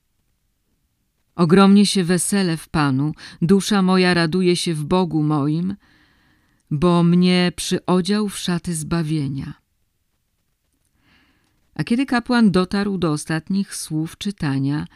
Ogromnie 1.34 1.86
się 1.86 2.04
wesele 2.04 2.56
w 2.56 2.68
Panu, 2.68 3.12
dusza 3.42 3.82
moja 3.82 4.14
raduje 4.14 4.56
się 4.56 4.74
w 4.74 4.84
Bogu 4.84 5.22
moim, 5.22 5.76
bo 6.70 7.02
mnie 7.02 7.52
przyodział 7.56 8.28
w 8.28 8.38
szaty 8.38 8.74
zbawienia. 8.74 9.54
A 11.74 11.84
kiedy 11.84 12.06
kapłan 12.06 12.50
dotarł 12.50 12.98
do 12.98 13.12
ostatnich 13.12 13.76
słów 13.76 14.18
czytania, 14.18 14.86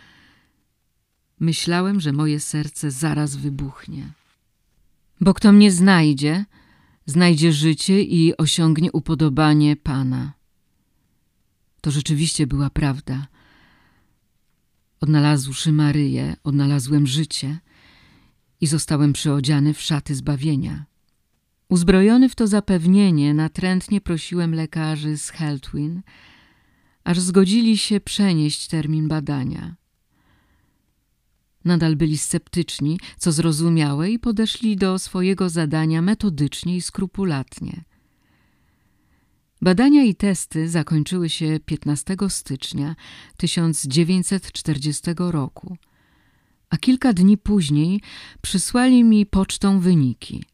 myślałem, 1.40 2.00
że 2.00 2.12
moje 2.12 2.40
serce 2.40 2.90
zaraz 2.90 3.36
wybuchnie. 3.36 4.12
Bo 5.20 5.34
kto 5.34 5.52
mnie 5.52 5.72
znajdzie, 5.72 6.44
znajdzie 7.06 7.52
życie 7.52 8.02
i 8.02 8.36
osiągnie 8.36 8.92
upodobanie 8.92 9.76
Pana. 9.76 10.32
To 11.80 11.90
rzeczywiście 11.90 12.46
była 12.46 12.70
prawda. 12.70 13.26
Odnalazłszy 15.00 15.72
Maryję, 15.72 16.36
odnalazłem 16.44 17.06
życie 17.06 17.58
i 18.60 18.66
zostałem 18.66 19.12
przyodziany 19.12 19.74
w 19.74 19.82
szaty 19.82 20.14
zbawienia. 20.14 20.86
Uzbrojony 21.68 22.28
w 22.28 22.34
to 22.34 22.46
zapewnienie, 22.46 23.34
natrętnie 23.34 24.00
prosiłem 24.00 24.54
lekarzy 24.54 25.16
z 25.16 25.30
Heltwin, 25.30 26.02
aż 27.04 27.20
zgodzili 27.20 27.78
się 27.78 28.00
przenieść 28.00 28.68
termin 28.68 29.08
badania. 29.08 29.76
Nadal 31.66 31.96
byli 31.96 32.18
sceptyczni, 32.18 32.98
co 33.18 33.32
zrozumiałe, 33.32 34.10
i 34.10 34.18
podeszli 34.18 34.76
do 34.76 34.98
swojego 34.98 35.48
zadania 35.48 36.02
metodycznie 36.02 36.76
i 36.76 36.80
skrupulatnie– 36.80 37.84
Badania 39.62 40.04
i 40.04 40.14
testy 40.14 40.68
zakończyły 40.68 41.28
się 41.28 41.60
15 41.66 42.16
stycznia 42.28 42.96
1940 43.36 45.02
roku, 45.18 45.76
a 46.70 46.76
kilka 46.76 47.12
dni 47.12 47.38
później 47.38 48.00
przysłali 48.42 49.04
mi 49.04 49.26
pocztą 49.26 49.80
wyniki. 49.80 50.44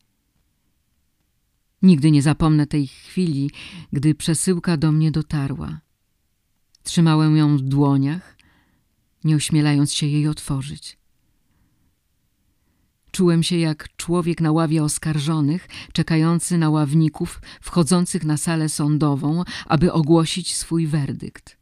Nigdy 1.83 2.11
nie 2.11 2.23
zapomnę 2.23 2.67
tej 2.67 2.87
chwili, 2.87 3.51
gdy 3.93 4.15
przesyłka 4.15 4.77
do 4.77 4.93
mnie 4.93 5.11
dotarła. 5.11 5.81
Trzymałem 6.83 7.37
ją 7.37 7.57
w 7.57 7.61
dłoniach, 7.61 8.37
nie 9.25 9.37
ośmielając 9.37 9.95
się 9.95 10.07
jej 10.07 10.29
otworzyć. 10.29 10.99
Czułem 13.13 13.43
się 13.43 13.57
jak 13.57 13.97
człowiek 13.97 14.41
na 14.41 14.53
ławie 14.53 14.85
oskarżonych, 14.85 15.69
czekający 15.93 16.59
na 16.59 16.71
ławników 16.71 17.41
wchodzących 17.61 18.25
na 18.25 18.37
salę 18.37 18.69
sądową, 18.69 19.45
aby 19.67 19.93
ogłosić 19.93 20.57
swój 20.57 20.87
werdykt. 20.87 21.57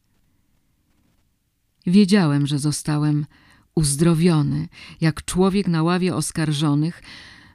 Wiedziałem, 1.86 2.46
że 2.46 2.58
zostałem 2.58 3.26
uzdrowiony, 3.74 4.68
jak 5.00 5.24
człowiek 5.24 5.68
na 5.68 5.82
ławie 5.82 6.14
oskarżonych 6.16 7.02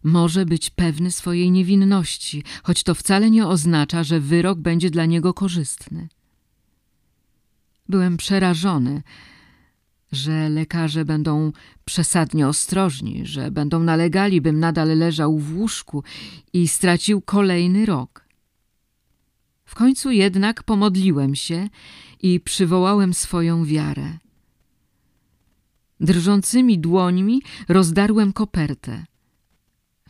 może 0.04 0.46
być 0.46 0.70
pewny 0.70 1.12
swojej 1.12 1.52
niewinności, 1.52 2.44
choć 2.64 2.84
to 2.84 2.96
wcale 2.96 3.32
nie 3.32 3.48
oznacza, 3.48 4.04
że 4.04 4.20
wyrok 4.20 4.60
będzie 4.60 4.90
dla 4.90 5.06
niego 5.06 5.34
korzystny. 5.34 6.08
Byłem 7.90 8.18
przerażony, 8.18 9.04
że 10.12 10.50
lekarze 10.50 11.06
będą 11.06 11.52
przesadnie 11.86 12.48
ostrożni, 12.48 13.26
że 13.26 13.52
będą 13.52 13.80
nalegali, 13.80 14.42
bym 14.42 14.60
nadal 14.60 14.98
leżał 14.98 15.40
w 15.40 15.58
łóżku 15.58 16.04
i 16.54 16.68
stracił 16.68 17.22
kolejny 17.22 17.86
rok. 17.86 18.26
W 19.66 19.76
końcu 19.76 20.12
jednak 20.12 20.64
pomodliłem 20.64 21.36
się 21.36 21.70
i 22.22 22.40
przywołałem 22.40 23.14
swoją 23.14 23.66
wiarę. 23.66 24.18
Drżącymi 26.00 26.80
dłońmi 26.80 27.42
rozdarłem 27.68 28.34
kopertę. 28.34 29.06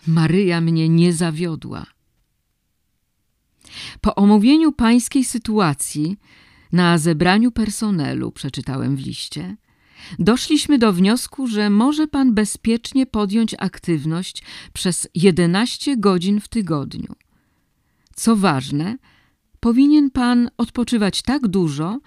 Maryja 0.08 0.62
mnie 0.62 0.89
nie 0.89 1.13
zawiodła. 1.13 1.86
Po 4.01 4.15
omówieniu 4.15 4.71
pańskiej 4.71 5.23
sytuacji 5.23 6.17
na 6.71 6.97
zebraniu 6.97 7.51
personelu, 7.51 8.31
przeczytałem 8.31 8.95
w 8.95 8.99
liście, 8.99 9.55
doszliśmy 10.20 10.78
do 10.78 10.94
wniosku, 10.94 11.48
że 11.48 11.70
może 11.70 12.08
pan 12.08 12.34
bezpiecznie 12.34 13.06
podjąć 13.06 13.56
aktywność 13.60 14.44
przez 14.74 15.08
11 15.15 15.98
godzin 15.98 16.39
w 16.39 16.48
tygodniu. 16.48 17.15
Co 18.15 18.36
ważne, 18.36 18.98
powinien 19.60 20.12
pan 20.12 20.50
odpoczywać 20.58 21.22
tak 21.22 21.48
dużo, 21.48 22.00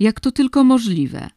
jak 0.00 0.20
to 0.20 0.32
tylko 0.32 0.64
możliwe. 0.64 1.30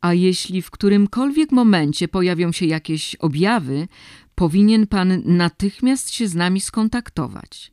A 0.00 0.14
jeśli 0.14 0.62
w 0.62 0.70
którymkolwiek 0.70 1.52
momencie 1.52 2.08
pojawią 2.08 2.52
się 2.52 2.66
jakieś 2.66 3.14
objawy, 3.14 3.88
powinien 4.34 4.86
pan 4.86 5.22
natychmiast 5.24 6.10
się 6.10 6.28
z 6.28 6.34
nami 6.34 6.60
skontaktować. 6.60 7.72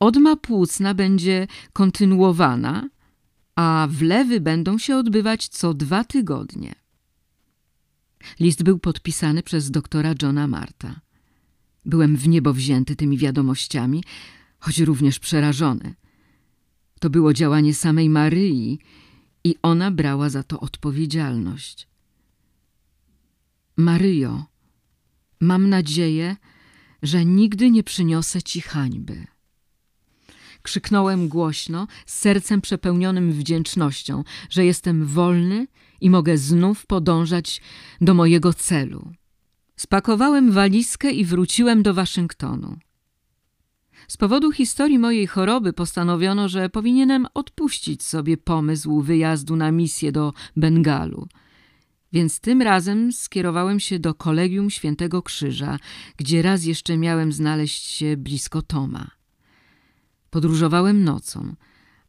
Odma 0.00 0.36
płucna 0.36 0.94
będzie 0.94 1.46
kontynuowana, 1.72 2.88
a 3.56 3.88
wlewy 3.90 4.40
będą 4.40 4.78
się 4.78 4.96
odbywać 4.96 5.48
co 5.48 5.74
dwa 5.74 6.04
tygodnie. 6.04 6.74
List 8.40 8.62
był 8.62 8.78
podpisany 8.78 9.42
przez 9.42 9.70
doktora 9.70 10.14
Johna 10.22 10.46
Marta. 10.46 11.00
Byłem 11.84 12.16
w 12.16 12.28
niebo 12.28 12.52
wzięty 12.52 12.96
tymi 12.96 13.18
wiadomościami, 13.18 14.04
choć 14.58 14.78
również 14.78 15.18
przerażony. 15.18 15.94
To 17.00 17.10
było 17.10 17.32
działanie 17.32 17.74
samej 17.74 18.10
Maryi 18.10 18.78
i 19.44 19.54
ona 19.62 19.90
brała 19.90 20.28
za 20.30 20.42
to 20.42 20.60
odpowiedzialność. 20.60 21.88
Maryjo, 23.76 24.44
mam 25.40 25.68
nadzieję, 25.68 26.36
że 27.02 27.24
nigdy 27.24 27.70
nie 27.70 27.82
przyniosę 27.82 28.42
ci 28.42 28.60
hańby. 28.60 29.26
Krzyknąłem 30.64 31.28
głośno, 31.28 31.86
z 32.06 32.18
sercem 32.18 32.60
przepełnionym 32.60 33.32
wdzięcznością, 33.32 34.24
że 34.50 34.64
jestem 34.64 35.06
wolny 35.06 35.66
i 36.00 36.10
mogę 36.10 36.38
znów 36.38 36.86
podążać 36.86 37.60
do 38.00 38.14
mojego 38.14 38.54
celu. 38.54 39.12
Spakowałem 39.76 40.52
walizkę 40.52 41.10
i 41.10 41.24
wróciłem 41.24 41.82
do 41.82 41.94
Waszyngtonu. 41.94 42.76
Z 44.08 44.16
powodu 44.16 44.52
historii 44.52 44.98
mojej 44.98 45.26
choroby 45.26 45.72
postanowiono, 45.72 46.48
że 46.48 46.68
powinienem 46.68 47.26
odpuścić 47.34 48.02
sobie 48.02 48.36
pomysł 48.36 49.00
wyjazdu 49.00 49.56
na 49.56 49.70
misję 49.70 50.12
do 50.12 50.32
Bengalu. 50.56 51.28
Więc 52.12 52.40
tym 52.40 52.62
razem 52.62 53.12
skierowałem 53.12 53.80
się 53.80 53.98
do 53.98 54.14
Kolegium 54.14 54.70
Świętego 54.70 55.22
Krzyża, 55.22 55.78
gdzie 56.16 56.42
raz 56.42 56.64
jeszcze 56.64 56.96
miałem 56.96 57.32
znaleźć 57.32 57.84
się 57.84 58.16
blisko 58.16 58.62
Toma. 58.62 59.23
Podróżowałem 60.34 61.04
nocą, 61.04 61.54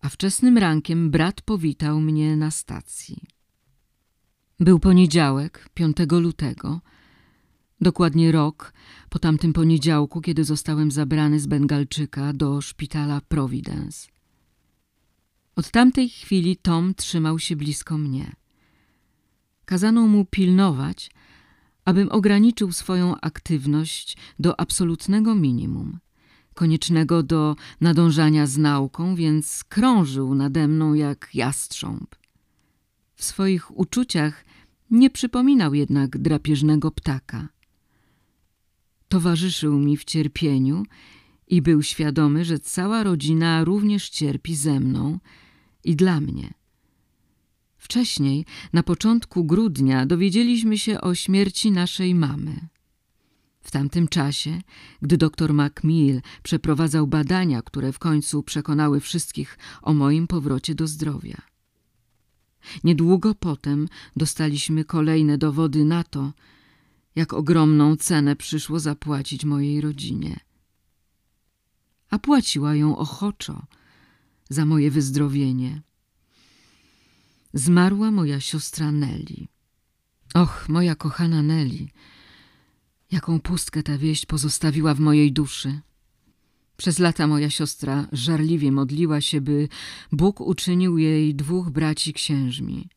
a 0.01 0.09
wczesnym 0.09 0.57
rankiem 0.57 1.11
brat 1.11 1.41
powitał 1.41 2.01
mnie 2.01 2.37
na 2.37 2.51
stacji. 2.51 3.21
Był 4.59 4.79
poniedziałek, 4.79 5.69
5 5.73 5.97
lutego, 6.11 6.81
dokładnie 7.81 8.31
rok 8.31 8.73
po 9.09 9.19
tamtym 9.19 9.53
poniedziałku, 9.53 10.21
kiedy 10.21 10.43
zostałem 10.43 10.91
zabrany 10.91 11.39
z 11.39 11.47
Bengalczyka 11.47 12.33
do 12.33 12.61
szpitala 12.61 13.21
Providence. 13.21 14.07
Od 15.55 15.71
tamtej 15.71 16.09
chwili 16.09 16.57
Tom 16.57 16.95
trzymał 16.95 17.39
się 17.39 17.55
blisko 17.55 17.97
mnie. 17.97 18.35
Kazano 19.65 20.07
mu 20.07 20.25
pilnować, 20.25 21.11
abym 21.85 22.11
ograniczył 22.11 22.71
swoją 22.71 23.19
aktywność 23.21 24.17
do 24.39 24.59
absolutnego 24.59 25.35
minimum– 25.35 25.99
koniecznego 26.55 27.23
do 27.23 27.55
nadążania 27.81 28.47
z 28.47 28.57
nauką, 28.57 29.15
więc 29.15 29.63
krążył 29.63 30.35
nade 30.35 30.67
mną 30.67 30.93
jak 30.93 31.29
jastrząb. 31.33 32.15
W 33.15 33.23
swoich 33.23 33.77
uczuciach 33.77 34.45
nie 34.91 35.09
przypominał 35.09 35.73
jednak 35.73 36.17
drapieżnego 36.17 36.91
ptaka. 36.91 37.49
Towarzyszył 39.07 39.79
mi 39.79 39.97
w 39.97 40.05
cierpieniu 40.05 40.83
i 41.47 41.61
był 41.61 41.83
świadomy, 41.83 42.45
że 42.45 42.59
cała 42.59 43.03
rodzina 43.03 43.63
również 43.63 44.09
cierpi 44.09 44.55
ze 44.55 44.79
mną 44.79 45.19
i 45.83 45.95
dla 45.95 46.21
mnie. 46.21 46.53
Wcześniej, 47.77 48.45
na 48.73 48.83
początku 48.83 49.43
grudnia, 49.43 50.05
dowiedzieliśmy 50.05 50.77
się 50.77 51.01
o 51.01 51.15
śmierci 51.15 51.71
naszej 51.71 52.15
mamy. 52.15 52.67
W 53.65 53.71
tamtym 53.71 54.07
czasie, 54.07 54.61
gdy 55.01 55.17
dr 55.17 55.53
Macmill 55.53 56.21
przeprowadzał 56.43 57.07
badania, 57.07 57.61
które 57.61 57.91
w 57.91 57.99
końcu 57.99 58.43
przekonały 58.43 58.99
wszystkich 58.99 59.57
o 59.81 59.93
moim 59.93 60.27
powrocie 60.27 60.75
do 60.75 60.87
zdrowia. 60.87 61.41
Niedługo 62.83 63.35
potem 63.35 63.87
dostaliśmy 64.15 64.85
kolejne 64.85 65.37
dowody 65.37 65.85
na 65.85 66.03
to, 66.03 66.33
jak 67.15 67.33
ogromną 67.33 67.95
cenę 67.95 68.35
przyszło 68.35 68.79
zapłacić 68.79 69.45
mojej 69.45 69.81
rodzinie. 69.81 70.39
A 72.09 72.19
płaciła 72.19 72.75
ją 72.75 72.97
ochoczo 72.97 73.65
za 74.49 74.65
moje 74.65 74.91
wyzdrowienie. 74.91 75.81
Zmarła 77.53 78.11
moja 78.11 78.39
siostra 78.39 78.91
Nelly. 78.91 79.47
Och, 80.33 80.69
moja 80.69 80.95
kochana 80.95 81.41
Nelly, 81.41 81.87
Jaką 83.11 83.39
pustkę 83.39 83.83
ta 83.83 83.97
wieść 83.97 84.25
pozostawiła 84.25 84.93
w 84.93 84.99
mojej 84.99 85.31
duszy. 85.31 85.79
Przez 86.77 86.99
lata 86.99 87.27
moja 87.27 87.49
siostra 87.49 88.07
żarliwie 88.11 88.71
modliła 88.71 89.21
się, 89.21 89.41
by 89.41 89.67
Bóg 90.11 90.41
uczynił 90.41 90.97
jej 90.97 91.35
dwóch 91.35 91.69
braci 91.69 92.13
księżmi. 92.13 92.89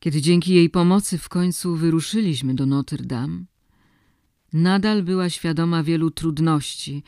Kiedy 0.00 0.20
dzięki 0.20 0.54
jej 0.54 0.70
pomocy 0.70 1.18
w 1.18 1.28
końcu 1.28 1.76
wyruszyliśmy 1.76 2.54
do 2.54 2.66
Notre 2.66 3.04
Dame, 3.04 3.44
nadal 4.52 5.02
była 5.02 5.30
świadoma 5.30 5.82
wielu 5.82 6.10
trudności, 6.10 7.02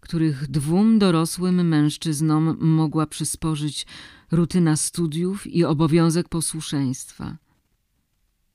których 0.00 0.48
dwóm 0.50 0.98
dorosłym 0.98 1.68
mężczyznom 1.68 2.56
mogła 2.60 3.06
przysporzyć 3.06 3.86
rutyna 4.30 4.76
studiów 4.76 5.46
i 5.46 5.64
obowiązek 5.64 6.28
posłuszeństwa– 6.28 7.36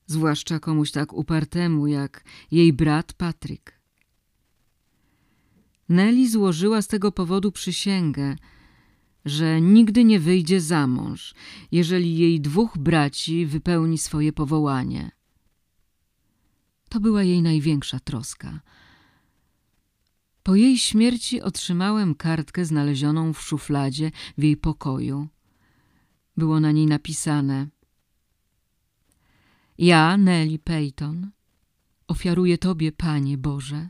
zwłaszcza 0.06 0.60
komuś 0.60 0.92
tak 0.92 1.14
upartemu 1.14 1.88
jak 1.88 2.24
jej 2.52 2.74
brat 2.74 3.14
Patryk. 3.14 3.80
Nelly 5.90 6.30
złożyła 6.30 6.82
z 6.82 6.88
tego 6.88 7.12
powodu 7.12 7.52
przysięgę, 7.52 8.36
że 9.26 9.62
nigdy 9.62 10.04
nie 10.04 10.20
wyjdzie 10.20 10.62
za 10.62 10.88
mąż, 10.88 11.34
jeżeli 11.72 12.18
jej 12.18 12.42
dwóch 12.42 12.78
braci 12.78 13.46
wypełni 13.46 13.98
swoje 13.98 14.34
powołanie. 14.34 15.12
To 16.90 17.00
była 17.00 17.24
jej 17.24 17.42
największa 17.42 18.00
troska. 18.00 18.62
Po 20.44 20.56
jej 20.56 20.78
śmierci 20.78 21.42
otrzymałem 21.42 22.16
kartkę 22.16 22.66
znalezioną 22.66 23.34
w 23.34 23.42
szufladzie 23.42 24.12
w 24.38 24.44
jej 24.44 24.58
pokoju. 24.58 25.28
Było 26.38 26.60
na 26.60 26.72
niej 26.72 26.86
napisane– 26.88 27.68
ja, 29.78 30.18
Nelly 30.18 30.60
Peyton, 30.60 31.32
ofiaruję 32.08 32.58
Tobie, 32.58 32.92
Panie 32.92 33.38
Boże, 33.38 33.88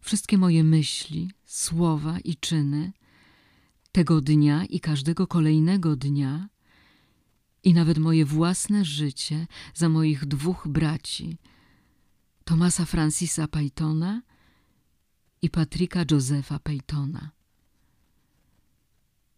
wszystkie 0.00 0.38
moje 0.38 0.64
myśli, 0.64 1.30
słowa 1.44 2.18
i 2.18 2.36
czyny 2.36 2.92
tego 3.92 4.20
dnia 4.20 4.64
i 4.64 4.80
każdego 4.80 5.26
kolejnego 5.26 5.96
dnia 5.96 6.48
i 7.64 7.74
nawet 7.74 7.98
moje 7.98 8.24
własne 8.24 8.84
życie 8.84 9.46
za 9.74 9.88
moich 9.88 10.26
dwóch 10.26 10.68
braci, 10.68 11.38
Tomasa 12.44 12.84
Francisa 12.84 13.48
Peytona 13.48 14.22
i 15.42 15.50
Patryka 15.50 16.04
Josefa 16.10 16.58
Peytona. 16.58 17.30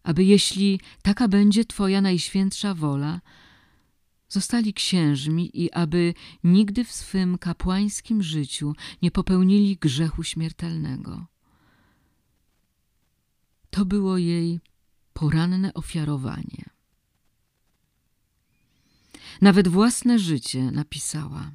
Aby 0.02 0.24
jeśli 0.24 0.80
taka 1.02 1.28
będzie 1.28 1.64
Twoja 1.64 2.00
najświętsza 2.00 2.74
wola, 2.74 3.20
zostali 4.28 4.74
księżmi 4.74 5.62
i 5.62 5.72
aby 5.72 6.14
nigdy 6.44 6.84
w 6.84 6.92
swym 6.92 7.38
kapłańskim 7.38 8.22
życiu 8.22 8.72
nie 9.02 9.10
popełnili 9.10 9.76
grzechu 9.76 10.24
śmiertelnego. 10.24 11.26
To 13.70 13.84
było 13.84 14.18
jej 14.18 14.60
poranne 15.12 15.74
ofiarowanie. 15.74 16.70
Nawet 19.40 19.68
własne 19.68 20.18
życie 20.18 20.70
napisała. 20.70 21.52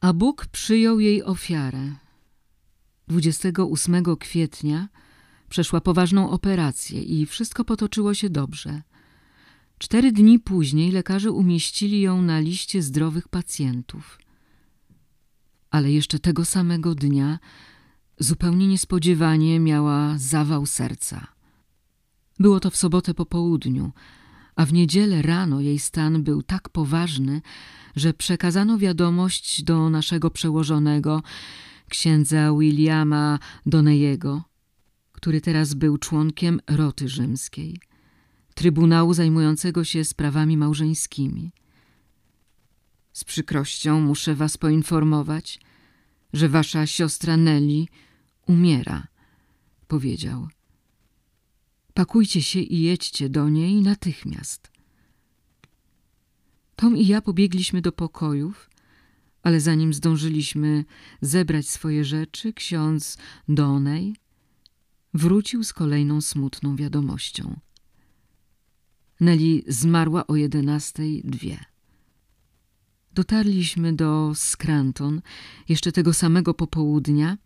A 0.00 0.12
Bóg 0.12 0.46
przyjął 0.46 1.00
jej 1.00 1.22
ofiarę. 1.22 1.94
28 3.08 4.16
kwietnia 4.16 4.88
przeszła 5.48 5.80
poważną 5.80 6.30
operację 6.30 7.02
i 7.02 7.26
wszystko 7.26 7.64
potoczyło 7.64 8.14
się 8.14 8.30
dobrze. 8.30 8.82
Cztery 9.82 10.12
dni 10.12 10.38
później 10.38 10.90
lekarze 10.92 11.30
umieścili 11.30 12.00
ją 12.00 12.22
na 12.22 12.40
liście 12.40 12.82
zdrowych 12.82 13.28
pacjentów. 13.28 14.18
Ale 15.70 15.92
jeszcze 15.92 16.18
tego 16.18 16.44
samego 16.44 16.94
dnia 16.94 17.38
zupełnie 18.18 18.66
niespodziewanie 18.66 19.60
miała 19.60 20.14
zawał 20.18 20.66
serca. 20.66 21.26
Było 22.38 22.60
to 22.60 22.70
w 22.70 22.76
sobotę 22.76 23.14
po 23.14 23.26
południu, 23.26 23.92
a 24.56 24.66
w 24.66 24.72
niedzielę 24.72 25.22
rano 25.22 25.60
jej 25.60 25.78
stan 25.78 26.22
był 26.22 26.42
tak 26.42 26.68
poważny, 26.68 27.40
że 27.96 28.14
przekazano 28.14 28.78
wiadomość 28.78 29.62
do 29.62 29.90
naszego 29.90 30.30
przełożonego, 30.30 31.22
księdza 31.88 32.52
Williama 32.58 33.38
Doneyego, 33.66 34.42
który 35.12 35.40
teraz 35.40 35.74
był 35.74 35.98
członkiem 35.98 36.60
roty 36.66 37.08
rzymskiej, 37.08 37.80
trybunału 38.52 39.14
zajmującego 39.14 39.84
się 39.84 40.04
sprawami 40.04 40.56
małżeńskimi. 40.56 41.52
Z 43.12 43.24
przykrością 43.24 44.00
muszę 44.00 44.34
was 44.34 44.56
poinformować, 44.56 45.60
że 46.32 46.48
wasza 46.48 46.86
siostra 46.86 47.36
Nelly 47.36 47.84
umiera, 48.46 49.06
powiedział. 49.88 50.48
Pakujcie 51.94 52.42
się 52.42 52.60
i 52.60 52.80
jedźcie 52.80 53.28
do 53.28 53.48
niej 53.48 53.82
natychmiast. 53.82 54.70
Tom 56.76 56.96
i 56.96 57.06
ja 57.06 57.22
pobiegliśmy 57.22 57.82
do 57.82 57.92
pokojów, 57.92 58.70
ale 59.42 59.60
zanim 59.60 59.94
zdążyliśmy 59.94 60.84
zebrać 61.20 61.68
swoje 61.68 62.04
rzeczy, 62.04 62.52
ksiądz 62.52 63.18
Donej 63.48 64.16
wrócił 65.14 65.64
z 65.64 65.72
kolejną 65.72 66.20
smutną 66.20 66.76
wiadomością. 66.76 67.60
Nelly 69.22 69.62
zmarła 69.68 70.26
o 70.26 70.36
jedenastej 70.36 71.22
dwie. 71.24 71.58
Dotarliśmy 73.14 73.92
do 73.92 74.32
Scranton 74.34 75.22
jeszcze 75.68 75.92
tego 75.92 76.12
samego 76.12 76.54
popołudnia 76.54 77.38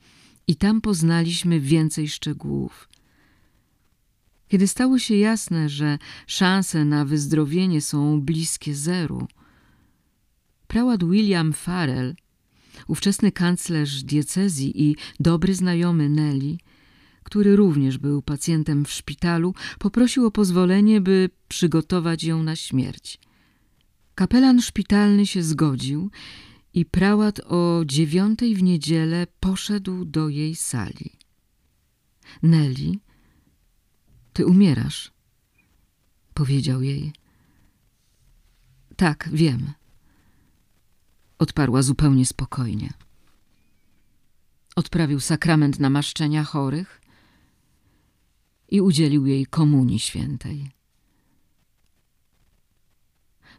i 0.46 0.56
tam 0.56 0.80
poznaliśmy 0.80 1.60
więcej 1.60 2.08
szczegółów. 2.08 2.88
Kiedy 4.48 4.68
stało 4.68 4.98
się 4.98 5.16
jasne, 5.16 5.68
że 5.68 5.98
szanse 6.26 6.84
na 6.84 7.04
wyzdrowienie 7.04 7.80
są 7.80 8.20
bliskie 8.20 8.74
zeru, 8.74 9.28
prałat 10.66 11.04
William 11.04 11.52
Farrell, 11.52 12.14
ówczesny 12.86 13.32
kanclerz 13.32 14.02
diecezji 14.02 14.82
i 14.82 14.96
dobry 15.20 15.54
znajomy 15.54 16.08
Nelly, 16.08 16.58
który 17.26 17.56
również 17.56 17.98
był 17.98 18.22
pacjentem 18.22 18.84
w 18.84 18.90
szpitalu, 18.90 19.54
poprosił 19.78 20.26
o 20.26 20.30
pozwolenie, 20.30 21.00
by 21.00 21.30
przygotować 21.48 22.24
ją 22.24 22.42
na 22.42 22.56
śmierć. 22.56 23.18
Kapelan 24.14 24.62
szpitalny 24.62 25.26
się 25.26 25.42
zgodził 25.42 26.10
i 26.74 26.84
prałat 26.84 27.40
o 27.40 27.82
dziewiątej 27.86 28.54
w 28.54 28.62
niedzielę 28.62 29.26
poszedł 29.40 30.04
do 30.04 30.28
jej 30.28 30.54
sali. 30.54 31.10
Nelly, 32.42 32.92
ty 34.32 34.46
umierasz, 34.46 35.12
powiedział 36.34 36.82
jej. 36.82 37.12
Tak, 38.96 39.28
wiem, 39.32 39.72
odparła 41.38 41.82
zupełnie 41.82 42.26
spokojnie. 42.26 42.92
Odprawił 44.76 45.20
sakrament 45.20 45.80
namaszczenia 45.80 46.44
chorych 46.44 47.00
i 48.68 48.80
udzielił 48.80 49.26
jej 49.26 49.46
komunii 49.46 49.98
świętej. 49.98 50.70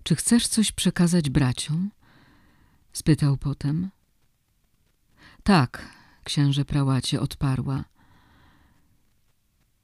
Czy 0.04 0.15
chcesz 0.15 0.48
coś 0.48 0.72
przekazać 0.72 1.30
braciom? 1.30 1.91
spytał 2.93 3.38
potem. 3.38 3.89
Tak, 5.43 5.89
księże 6.24 6.65
prałacie 6.65 7.22
odparła. 7.22 7.84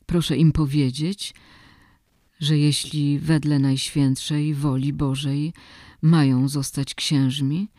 Proszę 0.05 0.37
im 0.37 0.51
powiedzieć, 0.51 1.33
że 2.39 2.57
jeśli 2.57 3.19
wedle 3.19 3.59
Najświętszej 3.59 4.53
woli 4.53 4.93
Bożej 4.93 5.53
mają 6.01 6.47
zostać 6.47 6.95
księżmi, 6.95 7.69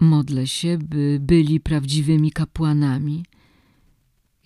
modlę 0.00 0.46
się, 0.46 0.78
by 0.78 1.18
byli 1.20 1.60
prawdziwymi 1.60 2.32
kapłanami, 2.32 3.24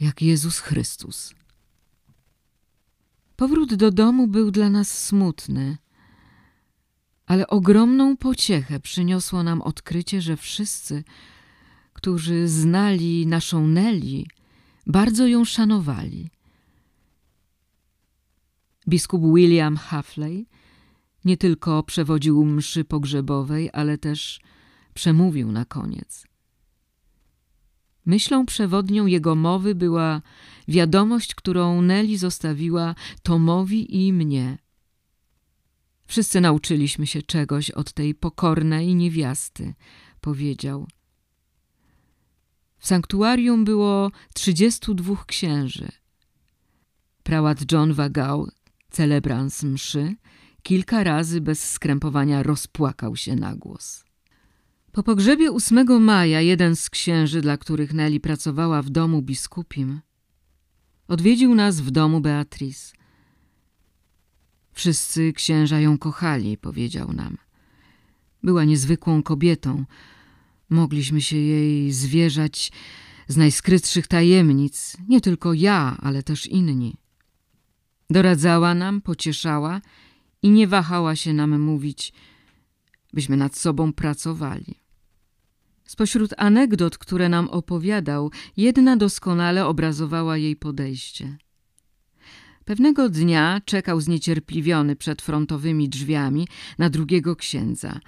jak 0.00 0.22
Jezus 0.22 0.58
Chrystus. 0.58 1.34
Powrót 3.40 3.74
do 3.74 3.90
domu 3.90 4.26
był 4.26 4.50
dla 4.50 4.70
nas 4.70 5.06
smutny, 5.06 5.78
ale 7.26 7.46
ogromną 7.46 8.16
pociechę 8.16 8.80
przyniosło 8.80 9.42
nam 9.42 9.62
odkrycie, 9.62 10.22
że 10.22 10.36
wszyscy, 10.36 11.04
którzy 11.92 12.48
znali 12.48 13.26
naszą 13.26 13.66
Nelly, 13.66 14.24
bardzo 14.86 15.26
ją 15.26 15.44
szanowali. 15.44 16.30
Biskup 18.88 19.22
William 19.34 19.76
Hafley 19.76 20.46
nie 21.24 21.36
tylko 21.36 21.82
przewodził 21.82 22.44
mszy 22.44 22.84
pogrzebowej, 22.84 23.70
ale 23.72 23.98
też 23.98 24.40
przemówił 24.94 25.52
na 25.52 25.64
koniec. 25.64 26.29
Myślą 28.06 28.46
przewodnią 28.46 29.06
jego 29.06 29.34
mowy 29.34 29.74
była 29.74 30.22
wiadomość, 30.68 31.34
którą 31.34 31.82
Nelly 31.82 32.18
zostawiła 32.18 32.94
Tomowi 33.22 34.06
i 34.06 34.12
mnie. 34.12 34.58
Wszyscy 36.06 36.40
nauczyliśmy 36.40 37.06
się 37.06 37.22
czegoś 37.22 37.70
od 37.70 37.92
tej 37.92 38.14
pokornej 38.14 38.94
niewiasty, 38.94 39.74
powiedział. 40.20 40.86
W 42.78 42.86
sanktuarium 42.86 43.64
było 43.64 44.10
trzydziestu 44.34 44.94
dwóch 44.94 45.26
księży. 45.26 45.88
Prałat 47.22 47.72
John 47.72 47.92
Wagał, 47.92 48.48
celebrans 48.90 49.62
mszy, 49.62 50.14
kilka 50.62 51.04
razy 51.04 51.40
bez 51.40 51.70
skrępowania 51.70 52.42
rozpłakał 52.42 53.16
się 53.16 53.36
na 53.36 53.56
głos. 53.56 54.09
Po 54.92 55.02
pogrzebie 55.02 55.52
8 55.52 56.02
maja 56.02 56.40
jeden 56.40 56.76
z 56.76 56.90
księży, 56.90 57.40
dla 57.40 57.56
których 57.56 57.92
Nelly 57.94 58.20
pracowała 58.20 58.82
w 58.82 58.90
domu 58.90 59.22
biskupim, 59.22 60.00
odwiedził 61.08 61.54
nas 61.54 61.80
w 61.80 61.90
domu 61.90 62.20
Beatrice. 62.20 62.92
Wszyscy 64.72 65.32
księża 65.32 65.80
ją 65.80 65.98
kochali, 65.98 66.58
powiedział 66.58 67.12
nam. 67.12 67.36
Była 68.42 68.64
niezwykłą 68.64 69.22
kobietą. 69.22 69.84
Mogliśmy 70.70 71.20
się 71.20 71.36
jej 71.36 71.92
zwierzać 71.92 72.72
z 73.28 73.36
najskrytszych 73.36 74.06
tajemnic, 74.06 74.96
nie 75.08 75.20
tylko 75.20 75.54
ja, 75.54 75.96
ale 76.02 76.22
też 76.22 76.46
inni. 76.46 76.96
Doradzała 78.10 78.74
nam, 78.74 79.00
pocieszała 79.00 79.80
i 80.42 80.50
nie 80.50 80.66
wahała 80.66 81.16
się 81.16 81.32
nam 81.32 81.60
mówić, 81.60 82.12
byśmy 83.12 83.36
nad 83.36 83.56
sobą 83.56 83.92
pracowali. 83.92 84.79
Spośród 85.90 86.34
anegdot, 86.36 86.98
które 86.98 87.28
nam 87.28 87.48
opowiadał, 87.48 88.30
jedna 88.56 88.96
doskonale 88.96 89.66
obrazowała 89.66 90.36
jej 90.36 90.56
podejście. 90.56 91.36
Pewnego 92.64 93.08
dnia 93.08 93.60
czekał 93.64 94.00
zniecierpliwiony 94.00 94.96
przed 94.96 95.22
frontowymi 95.22 95.88
drzwiami 95.88 96.48
na 96.78 96.90
drugiego 96.90 97.36
księdza, 97.36 98.00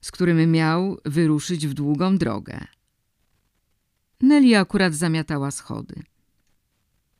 z 0.00 0.10
którym 0.10 0.52
miał 0.52 0.98
wyruszyć 1.04 1.66
w 1.66 1.74
długą 1.74 2.18
drogę. 2.18 2.66
Nelly 4.20 4.58
akurat 4.58 4.94
zamiatała 4.94 5.50
schody. 5.50 6.02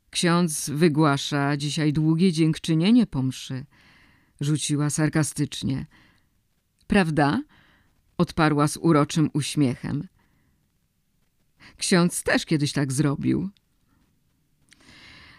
Ksiądz 0.09 0.69
wygłasza 0.69 1.57
dzisiaj 1.57 1.93
długie 1.93 2.31
dziękczynienie 2.31 3.07
po 3.07 3.23
mszy, 3.23 3.65
rzuciła 4.41 4.89
sarkastycznie. 4.89 5.85
Prawda? 6.87 7.41
Odparła 8.23 8.67
z 8.67 8.77
uroczym 8.77 9.29
uśmiechem. 9.33 10.07
Ksiądz 11.77 12.23
też 12.23 12.45
kiedyś 12.45 12.71
tak 12.71 12.93
zrobił. 12.93 13.49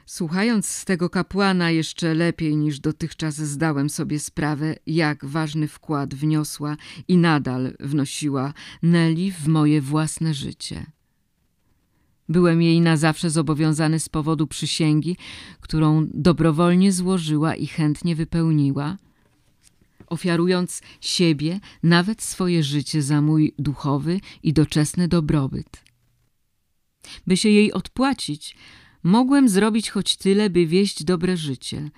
Słuchając 0.06 0.66
z 0.66 0.84
tego 0.84 1.10
kapłana 1.10 1.70
jeszcze 1.70 2.14
lepiej 2.14 2.56
niż 2.56 2.80
dotychczas 2.80 3.34
zdałem 3.34 3.90
sobie 3.90 4.18
sprawę, 4.18 4.76
jak 4.86 5.24
ważny 5.24 5.68
wkład 5.68 6.14
wniosła 6.14 6.76
i 7.08 7.16
nadal 7.16 7.76
wnosiła 7.80 8.54
Nelly 8.82 9.32
w 9.32 9.48
moje 9.48 9.80
własne 9.80 10.34
życie. 10.34 10.86
Byłem 12.28 12.62
jej 12.62 12.80
na 12.80 12.96
zawsze 12.96 13.30
zobowiązany 13.30 14.00
z 14.00 14.08
powodu 14.08 14.46
przysięgi, 14.46 15.16
którą 15.60 16.06
dobrowolnie 16.14 16.92
złożyła 16.92 17.54
i 17.54 17.66
chętnie 17.66 18.16
wypełniła, 18.16 18.96
ofiarując 20.14 20.82
siebie, 21.00 21.60
nawet 21.82 22.22
swoje 22.22 22.62
życie 22.62 23.02
za 23.02 23.20
mój 23.20 23.54
duchowy 23.58 24.20
i 24.42 24.52
doczesny 24.52 25.08
dobrobyt. 25.08 25.84
By 27.26 27.36
się 27.36 27.48
jej 27.48 27.72
odpłacić, 27.72 28.56
mogłem 29.02 29.48
zrobić 29.48 29.90
choć 29.90 30.16
tyle, 30.16 30.50
by 30.50 30.66
wieść 30.66 31.04
dobre 31.04 31.36
życie, 31.36 31.90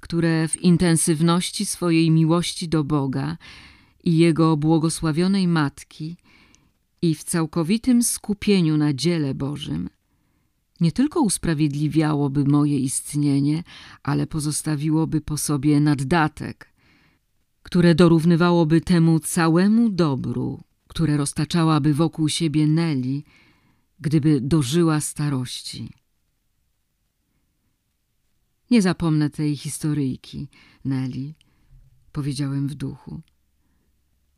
które 0.00 0.48
w 0.48 0.56
intensywności 0.56 1.66
swojej 1.66 2.10
miłości 2.10 2.68
do 2.68 2.84
Boga 2.84 3.36
i 4.04 4.18
Jego 4.18 4.56
błogosławionej 4.56 5.48
Matki 5.48 6.16
i 7.02 7.14
w 7.14 7.24
całkowitym 7.24 8.02
skupieniu 8.02 8.76
na 8.76 8.92
dziele 8.92 9.34
Bożym 9.34 9.88
nie 10.80 10.92
tylko 10.92 11.20
usprawiedliwiałoby 11.20 12.44
moje 12.44 12.78
istnienie, 12.78 13.62
ale 14.02 14.26
pozostawiłoby 14.26 15.20
po 15.20 15.36
sobie 15.36 15.80
naddatek, 15.80 16.72
które 17.68 17.94
dorównywałoby 17.94 18.80
temu 18.80 19.20
całemu 19.20 19.88
dobru, 19.88 20.64
które 20.86 21.16
roztaczałaby 21.16 21.94
wokół 21.94 22.28
siebie 22.28 22.66
Nelly, 22.66 23.22
gdyby 24.00 24.40
dożyła 24.40 25.00
starości. 25.00 25.92
Nie 28.70 28.82
zapomnę 28.82 29.30
tej 29.30 29.56
historyjki, 29.56 30.48
Nelly, 30.84 31.34
powiedziałem 32.12 32.68
w 32.68 32.74
duchu. 32.74 33.20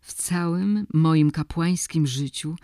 W 0.01 0.15
całym 0.15 0.87
moim 0.95 1.31
kapłańskim 1.31 2.07
życiu 2.07 2.57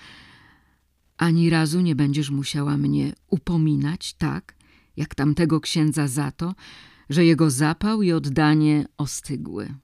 ani 1.16 1.50
razu 1.50 1.80
nie 1.80 1.96
będziesz 1.96 2.30
musiała 2.30 2.76
mnie 2.76 3.12
upominać 3.26 4.14
tak, 4.14 4.56
jak 4.96 5.14
tamtego 5.14 5.60
księdza 5.60 6.08
za 6.08 6.30
to, 6.30 6.54
że 7.10 7.24
jego 7.24 7.50
zapał 7.50 8.02
i 8.02 8.12
oddanie 8.12 8.86
ostygły. 8.98 9.74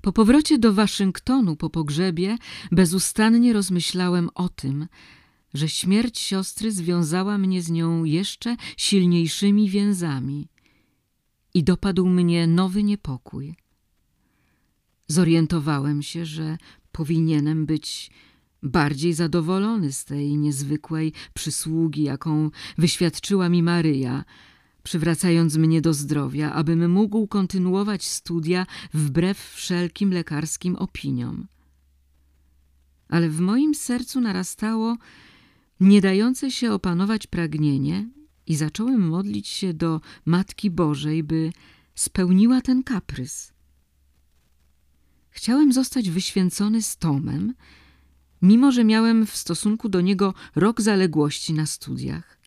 Po 0.00 0.12
powrocie 0.12 0.58
do 0.58 0.72
Waszyngtonu 0.72 1.56
po 1.56 1.70
pogrzebie 1.70 2.36
bezustannie 2.72 3.52
rozmyślałem 3.52 4.30
o 4.34 4.48
tym, 4.48 4.86
że 5.54 5.68
śmierć 5.68 6.18
siostry 6.18 6.72
związała 6.72 7.38
mnie 7.38 7.62
z 7.62 7.70
nią 7.70 8.04
jeszcze 8.04 8.56
silniejszymi 8.76 9.70
więzami 9.70 10.48
i 11.54 11.64
dopadł 11.64 12.06
mnie 12.06 12.46
nowy 12.46 12.82
niepokój. 12.82 13.54
Zorientowałem 15.08 16.02
się, 16.02 16.26
że 16.26 16.58
powinienem 16.92 17.66
być 17.66 18.10
bardziej 18.62 19.14
zadowolony 19.14 19.92
z 19.92 20.04
tej 20.04 20.36
niezwykłej 20.36 21.12
przysługi, 21.34 22.02
jaką 22.02 22.50
wyświadczyła 22.78 23.48
mi 23.48 23.62
Maryja, 23.62 24.24
przywracając 24.82 25.56
mnie 25.56 25.80
do 25.80 25.94
zdrowia, 25.94 26.52
abym 26.52 26.90
mógł 26.90 27.26
kontynuować 27.26 28.04
studia 28.04 28.66
wbrew 28.94 29.52
wszelkim 29.54 30.12
lekarskim 30.12 30.76
opiniom. 30.76 31.46
Ale 33.08 33.28
w 33.28 33.40
moim 33.40 33.74
sercu 33.74 34.20
narastało 34.20 34.96
nie 35.80 36.00
dające 36.00 36.50
się 36.50 36.72
opanować 36.72 37.26
pragnienie 37.26 38.08
i 38.46 38.56
zacząłem 38.56 39.08
modlić 39.08 39.48
się 39.48 39.74
do 39.74 40.00
Matki 40.24 40.70
Bożej, 40.70 41.22
by 41.22 41.52
spełniła 41.94 42.60
ten 42.60 42.82
kaprys. 42.82 43.52
Chciałem 45.30 45.72
zostać 45.72 46.10
wyświęcony 46.10 46.82
z 46.82 46.96
Tomem, 46.96 47.54
mimo 48.42 48.72
że 48.72 48.84
miałem 48.84 49.26
w 49.26 49.36
stosunku 49.36 49.88
do 49.88 50.00
niego 50.00 50.34
rok 50.54 50.80
zaległości 50.80 51.54
na 51.54 51.66
studiach. 51.66 52.39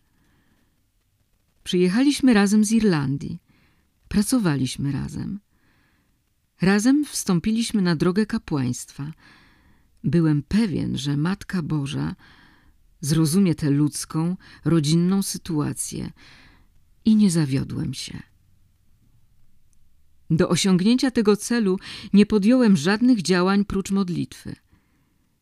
Przyjechaliśmy 1.64 2.34
razem 2.34 2.64
z 2.64 2.72
Irlandii. 2.72 3.38
Pracowaliśmy 4.08 4.92
razem. 4.92 5.40
Razem 6.62 7.04
wstąpiliśmy 7.04 7.82
na 7.82 7.96
drogę 7.96 8.26
kapłaństwa. 8.26 9.12
Byłem 10.04 10.42
pewien, 10.42 10.98
że 10.98 11.16
Matka 11.16 11.62
Boża 11.62 12.16
zrozumie 13.00 13.54
tę 13.54 13.70
ludzką, 13.70 14.36
rodzinną 14.64 15.22
sytuację 15.22 16.10
i 17.04 17.16
nie 17.16 17.30
zawiodłem 17.30 17.94
się. 17.94 18.22
Do 20.30 20.48
osiągnięcia 20.48 21.10
tego 21.10 21.36
celu 21.36 21.78
nie 22.12 22.26
podjąłem 22.26 22.76
żadnych 22.76 23.22
działań 23.22 23.64
prócz 23.64 23.90
modlitwy. 23.90 24.56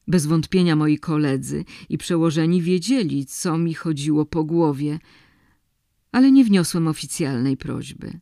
Bez 0.08 0.26
wątpienia 0.26 0.76
moi 0.76 0.98
koledzy 0.98 1.64
i 1.88 1.98
przełożeni 1.98 2.62
wiedzieli, 2.62 3.26
co 3.26 3.58
mi 3.58 3.74
chodziło 3.74 4.26
po 4.26 4.44
głowie, 4.44 4.98
ale 6.12 6.32
nie 6.32 6.44
wniosłem 6.44 6.88
oficjalnej 6.88 7.56
prośby. 7.56 8.20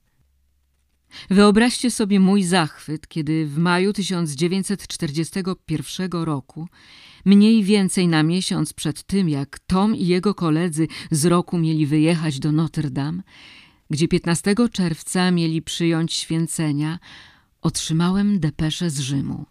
Wyobraźcie 1.30 1.90
sobie 1.90 2.20
mój 2.20 2.42
zachwyt, 2.42 3.08
kiedy 3.08 3.46
w 3.46 3.58
maju 3.58 3.92
1941 3.92 6.12
roku, 6.12 6.68
mniej 7.24 7.64
więcej 7.64 8.08
na 8.08 8.22
miesiąc 8.22 8.72
przed 8.72 9.02
tym, 9.02 9.28
jak 9.28 9.58
Tom 9.58 9.96
i 9.96 10.06
jego 10.06 10.34
koledzy 10.34 10.88
z 11.10 11.24
roku 11.24 11.58
mieli 11.58 11.86
wyjechać 11.86 12.38
do 12.38 12.52
Notre 12.52 12.90
Dame, 12.90 13.22
gdzie 13.90 14.08
15 14.08 14.54
czerwca 14.72 15.30
mieli 15.30 15.62
przyjąć 15.62 16.12
święcenia, 16.12 16.98
otrzymałem 17.62 18.40
depeszę 18.40 18.90
z 18.90 19.00
Rzymu. 19.00 19.46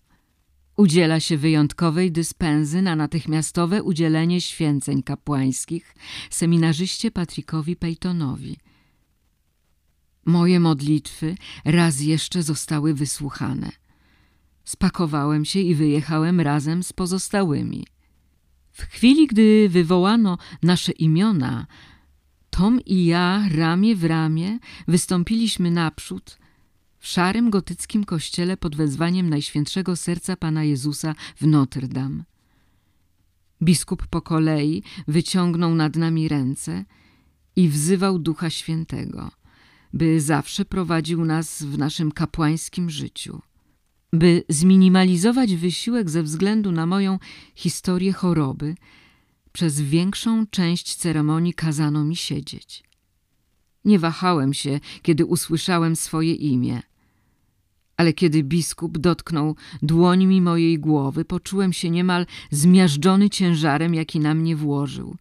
Udziela 0.80 1.20
się 1.20 1.38
wyjątkowej 1.38 2.12
dyspensy 2.12 2.82
na 2.82 2.96
natychmiastowe 2.96 3.84
udzielenie 3.84 4.42
święceń 4.42 5.04
kapłańskich 5.04 5.96
seminarzyście 6.30 7.12
Patrickowi 7.12 7.76
Peytonowi. 7.76 8.58
Moje 10.26 10.60
modlitwy 10.60 11.36
raz 11.66 12.02
jeszcze 12.02 12.44
zostały 12.44 12.94
wysłuchane. 12.94 13.72
Spakowałem 14.64 15.46
się 15.46 15.60
i 15.60 15.76
wyjechałem 15.76 16.42
razem 16.42 16.84
z 16.84 16.94
pozostałymi. 16.94 17.88
W 18.72 18.82
chwili, 18.82 19.28
gdy 19.28 19.70
wywołano 19.70 20.38
nasze 20.64 20.92
imiona, 20.92 21.68
Tom 22.50 22.80
i 22.86 23.06
ja 23.06 23.46
ramię 23.56 23.96
w 23.96 24.04
ramię 24.04 24.60
wystąpiliśmy 24.88 25.72
naprzód 25.72 26.38
w 27.00 27.08
szarym 27.08 27.50
gotyckim 27.50 28.04
kościele 28.04 28.58
pod 28.58 28.76
wezwaniem 28.76 29.30
Najświętszego 29.30 29.96
Serca 29.96 30.36
Pana 30.36 30.64
Jezusa 30.64 31.16
w 31.36 31.48
Notre 31.48 31.88
Dame. 31.88 32.24
Biskup 33.62 34.08
po 34.08 34.22
kolei 34.22 34.84
wyciągnął 35.08 35.76
nad 35.76 35.96
nami 35.96 36.28
ręce 36.28 36.86
i 37.56 37.70
wzywał 37.70 38.20
Ducha 38.20 38.50
Świętego, 38.50 39.32
by 39.94 40.22
zawsze 40.22 40.66
prowadził 40.66 41.26
nas 41.26 41.64
w 41.64 41.78
naszym 41.78 42.12
kapłańskim 42.12 42.90
życiu. 42.90 43.42
By 44.14 44.44
zminimalizować 44.50 45.56
wysiłek 45.56 46.10
ze 46.10 46.24
względu 46.24 46.72
na 46.72 46.86
moją 46.86 47.20
historię 47.56 48.14
choroby, 48.14 48.76
przez 49.52 49.82
większą 49.82 50.48
część 50.48 50.96
ceremonii 50.96 51.54
kazano 51.54 52.06
mi 52.06 52.16
siedzieć. 52.16 52.84
Nie 53.86 54.00
wahałem 54.00 54.54
się, 54.54 54.80
kiedy 55.02 55.26
usłyszałem 55.26 55.96
swoje 55.96 56.34
imię. 56.34 56.82
Ale 58.00 58.14
kiedy 58.14 58.44
biskup 58.44 58.98
dotknął 58.98 59.56
dłońmi 59.82 60.42
mojej 60.42 60.80
głowy, 60.80 61.26
poczułem 61.26 61.74
się 61.74 61.90
niemal 61.90 62.26
zmiażdżony 62.52 63.30
ciężarem, 63.30 63.94
jaki 63.94 64.20
na 64.20 64.34
mnie 64.34 64.56
włożył. 64.56 65.16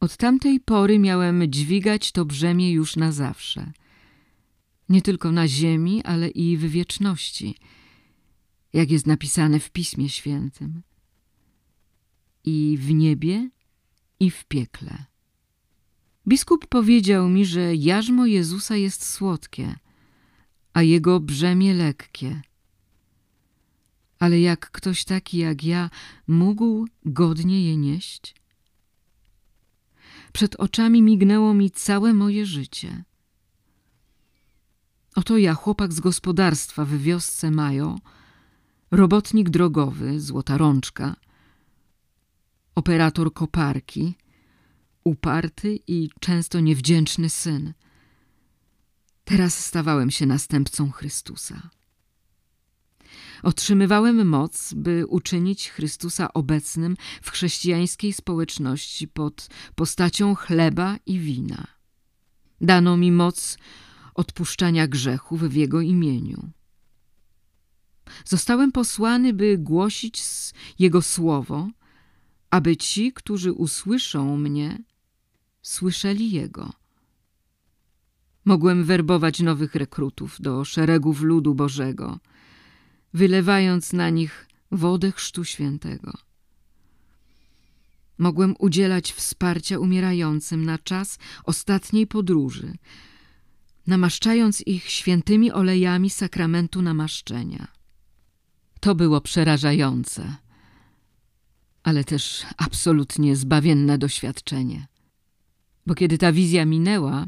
Od 0.00 0.16
tamtej 0.16 0.60
pory 0.60 0.98
miałem 0.98 1.52
dźwigać 1.52 2.12
to 2.12 2.24
brzemię 2.24 2.72
już 2.72 2.96
na 2.96 3.12
zawsze. 3.12 3.72
Nie 4.88 5.02
tylko 5.02 5.32
na 5.32 5.48
ziemi, 5.48 6.02
ale 6.04 6.28
i 6.28 6.56
w 6.56 6.60
wieczności, 6.60 7.54
jak 8.72 8.90
jest 8.90 9.06
napisane 9.06 9.60
w 9.60 9.70
Pismie 9.70 10.08
Świętym. 10.08 10.82
I 12.44 12.78
w 12.80 12.94
niebie, 12.94 13.50
i 14.20 14.30
w 14.30 14.44
piekle. 14.44 15.04
Biskup 16.28 16.66
powiedział 16.66 17.28
mi, 17.28 17.44
że 17.44 17.74
jarzmo 17.74 18.26
Jezusa 18.26 18.76
jest 18.76 19.04
słodkie, 19.04 19.76
a 20.76 20.82
jego 20.82 21.20
brzemię 21.20 21.74
lekkie. 21.74 22.42
Ale 24.18 24.40
jak 24.40 24.70
ktoś 24.70 25.04
taki 25.04 25.38
jak 25.38 25.64
ja 25.64 25.90
mógł 26.26 26.86
godnie 27.04 27.64
je 27.64 27.76
nieść? 27.76 28.34
Przed 30.32 30.54
oczami 30.56 31.02
mignęło 31.02 31.54
mi 31.54 31.70
całe 31.70 32.14
moje 32.14 32.46
życie. 32.46 33.04
Oto 35.14 35.38
ja, 35.38 35.54
chłopak 35.54 35.92
z 35.92 36.00
gospodarstwa 36.00 36.84
w 36.84 36.98
wiosce 36.98 37.50
Majo, 37.50 37.98
robotnik 38.90 39.50
drogowy, 39.50 40.20
złota 40.20 40.58
rączka, 40.58 41.16
operator 42.74 43.32
koparki, 43.32 44.14
uparty 45.04 45.78
i 45.86 46.10
często 46.20 46.60
niewdzięczny 46.60 47.30
syn. 47.30 47.72
Teraz 49.26 49.64
stawałem 49.64 50.10
się 50.10 50.26
następcą 50.26 50.90
Chrystusa. 50.90 51.70
Otrzymywałem 53.42 54.28
moc, 54.28 54.74
by 54.74 55.06
uczynić 55.06 55.70
Chrystusa 55.70 56.32
obecnym 56.32 56.96
w 57.22 57.30
chrześcijańskiej 57.30 58.12
społeczności 58.12 59.08
pod 59.08 59.48
postacią 59.74 60.34
chleba 60.34 60.96
i 61.06 61.18
wina. 61.18 61.66
Dano 62.60 62.96
mi 62.96 63.12
moc 63.12 63.58
odpuszczania 64.14 64.86
grzechów 64.88 65.40
w 65.42 65.54
Jego 65.54 65.80
imieniu. 65.80 66.50
Zostałem 68.24 68.72
posłany, 68.72 69.32
by 69.32 69.58
głosić 69.58 70.22
Jego 70.78 71.02
słowo, 71.02 71.68
aby 72.50 72.76
ci, 72.76 73.12
którzy 73.12 73.52
usłyszą 73.52 74.36
mnie, 74.36 74.82
słyszeli 75.62 76.30
Jego. 76.30 76.85
Mogłem 78.46 78.84
werbować 78.84 79.40
nowych 79.40 79.74
rekrutów 79.74 80.36
do 80.40 80.64
szeregów 80.64 81.20
ludu 81.20 81.54
Bożego, 81.54 82.18
wylewając 83.14 83.92
na 83.92 84.10
nich 84.10 84.48
wodę 84.70 85.12
chrztu 85.12 85.44
świętego. 85.44 86.12
Mogłem 88.18 88.54
udzielać 88.58 89.12
wsparcia 89.12 89.78
umierającym 89.78 90.64
na 90.64 90.78
czas 90.78 91.18
ostatniej 91.44 92.06
podróży, 92.06 92.74
namaszczając 93.86 94.66
ich 94.66 94.88
świętymi 94.90 95.52
olejami 95.52 96.10
sakramentu 96.10 96.82
namaszczenia. 96.82 97.68
To 98.80 98.94
było 98.94 99.20
przerażające, 99.20 100.36
ale 101.82 102.04
też 102.04 102.46
absolutnie 102.56 103.36
zbawienne 103.36 103.98
doświadczenie. 103.98 104.86
Bo 105.86 105.94
kiedy 105.94 106.18
ta 106.18 106.32
wizja 106.32 106.64
minęła, 106.64 107.26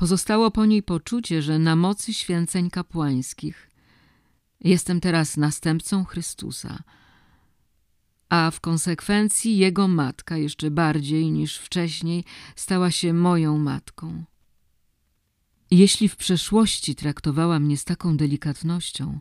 pozostało 0.00 0.50
po 0.50 0.66
niej 0.66 0.82
poczucie, 0.82 1.42
że 1.42 1.58
na 1.58 1.76
mocy 1.76 2.14
święceń 2.14 2.70
kapłańskich 2.70 3.70
jestem 4.60 5.00
teraz 5.00 5.36
następcą 5.36 6.04
Chrystusa, 6.04 6.82
a 8.28 8.50
w 8.50 8.60
konsekwencji 8.60 9.58
Jego 9.58 9.88
matka 9.88 10.36
jeszcze 10.36 10.70
bardziej 10.70 11.30
niż 11.30 11.56
wcześniej 11.58 12.24
stała 12.56 12.90
się 12.90 13.12
moją 13.12 13.58
matką. 13.58 14.24
Jeśli 15.70 16.08
w 16.08 16.16
przeszłości 16.16 16.94
traktowała 16.94 17.58
mnie 17.58 17.76
z 17.76 17.84
taką 17.84 18.16
delikatnością, 18.16 19.20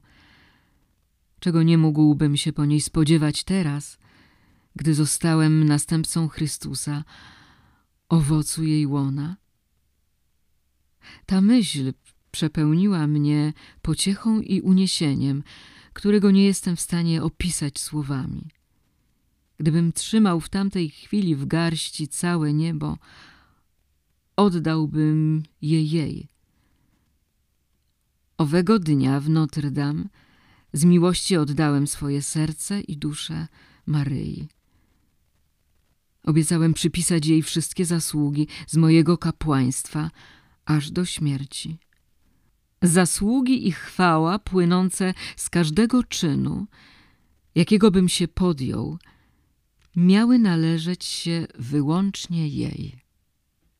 czego 1.40 1.64
nie 1.64 1.78
mógłbym 1.78 2.38
się 2.38 2.54
po 2.54 2.66
niej 2.66 2.82
spodziewać 2.82 3.44
teraz, 3.44 3.98
gdy 4.76 4.94
zostałem 4.94 5.64
następcą 5.64 6.28
Chrystusa, 6.28 7.04
owocu 8.10 8.64
jej 8.64 8.88
łona? 8.88 9.49
Ta 11.26 11.42
myśl 11.42 11.94
przepełniła 12.32 13.08
mnie 13.08 13.54
pociechą 13.82 14.42
i 14.42 14.62
uniesieniem, 14.62 15.44
którego 15.94 16.32
nie 16.32 16.46
jestem 16.46 16.76
w 16.76 16.82
stanie 16.82 17.24
opisać 17.24 17.80
słowami. 17.80 18.48
Gdybym 19.58 19.94
trzymał 19.94 20.40
w 20.40 20.50
tamtej 20.50 20.90
chwili 20.90 21.36
w 21.36 21.46
garści 21.46 22.08
całe 22.08 22.54
niebo, 22.54 22.98
oddałbym 24.36 25.44
je 25.62 25.84
jej. 25.84 26.28
Owego 28.38 28.80
dnia 28.80 29.20
w 29.20 29.30
Notre 29.30 29.72
Dame 29.72 30.04
z 30.74 30.86
miłości 30.86 31.38
oddałem 31.38 31.88
swoje 31.88 32.22
serce 32.22 32.82
i 32.82 32.98
duszę 32.98 33.48
Maryi. 33.86 34.48
Obiecałem 36.24 36.74
przypisać 36.74 37.26
jej 37.26 37.44
wszystkie 37.44 37.86
zasługi 37.86 38.48
z 38.68 38.78
mojego 38.78 39.18
kapłaństwa 39.18 40.12
aż 40.70 40.92
do 40.92 41.06
śmierci. 41.06 41.78
Zasługi 42.82 43.68
i 43.68 43.72
chwała 43.72 44.40
płynące 44.40 45.14
z 45.36 45.50
każdego 45.50 46.04
czynu, 46.04 46.68
jakiego 47.56 47.92
bym 47.92 48.10
się 48.10 48.28
podjął, 48.28 48.98
miały 49.96 50.40
należeć 50.40 51.06
się 51.06 51.48
wyłącznie 51.60 52.48
jej. 52.48 52.96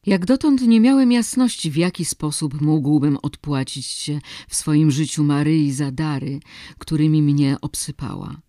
Jak 0.06 0.26
dotąd 0.26 0.62
nie 0.62 0.80
miałem 0.80 1.12
jasności, 1.12 1.72
w 1.72 1.76
jaki 1.76 2.06
sposób 2.06 2.62
mógłbym 2.62 3.18
odpłacić 3.22 3.86
się 3.86 4.20
w 4.48 4.56
swoim 4.56 4.92
życiu 4.92 5.24
Maryi 5.24 5.72
za 5.72 5.92
dary, 5.92 6.40
którymi 6.78 7.22
mnie 7.22 7.58
obsypała. 7.62 8.42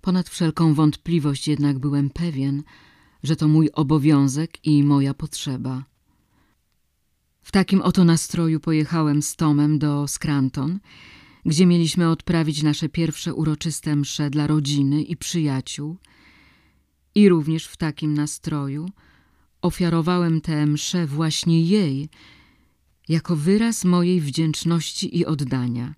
Ponad 0.00 0.28
wszelką 0.28 0.74
wątpliwość 0.74 1.48
jednak 1.48 1.78
byłem 1.78 2.10
pewien, 2.10 2.62
że 3.22 3.36
to 3.36 3.48
mój 3.48 3.70
obowiązek 3.72 4.66
i 4.66 4.82
moja 4.82 5.14
potrzeba. 5.14 5.93
W 7.44 7.52
takim 7.52 7.82
oto 7.82 8.04
nastroju 8.04 8.60
pojechałem 8.60 9.22
z 9.22 9.36
Tomem 9.36 9.78
do 9.78 10.06
Scranton, 10.08 10.80
gdzie 11.46 11.66
mieliśmy 11.66 12.10
odprawić 12.10 12.62
nasze 12.62 12.88
pierwsze 12.88 13.34
uroczyste 13.34 13.96
msze 13.96 14.30
dla 14.30 14.46
rodziny 14.46 15.02
i 15.02 15.16
przyjaciół 15.16 15.96
i 17.14 17.28
również 17.28 17.66
w 17.66 17.76
takim 17.76 18.14
nastroju 18.14 18.88
ofiarowałem 19.62 20.40
tę 20.40 20.66
mszę 20.66 21.06
właśnie 21.06 21.62
jej, 21.62 22.08
jako 23.08 23.36
wyraz 23.36 23.84
mojej 23.84 24.20
wdzięczności 24.20 25.18
i 25.18 25.26
oddania. 25.26 25.94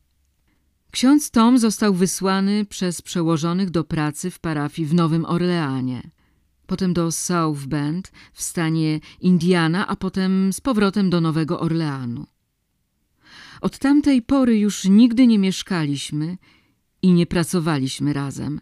Ksiądz 0.90 1.30
Tom 1.30 1.58
został 1.58 1.94
wysłany 1.94 2.64
przez 2.64 3.02
przełożonych 3.02 3.70
do 3.70 3.84
pracy 3.84 4.30
w 4.30 4.38
parafii 4.38 4.88
w 4.88 4.94
Nowym 4.94 5.24
Orleanie, 5.24 6.10
potem 6.66 6.92
do 6.92 7.12
South 7.12 7.66
Bend 7.66 8.12
w 8.32 8.42
stanie 8.42 9.00
Indiana, 9.20 9.86
a 9.86 9.96
potem 9.96 10.52
z 10.52 10.60
powrotem 10.60 11.10
do 11.10 11.20
Nowego 11.20 11.60
Orleanu. 11.60 12.26
Od 13.60 13.78
tamtej 13.78 14.22
pory 14.22 14.58
już 14.58 14.84
nigdy 14.84 15.26
nie 15.26 15.38
mieszkaliśmy 15.38 16.38
i 17.02 17.12
nie 17.12 17.26
pracowaliśmy 17.26 18.12
razem, 18.12 18.60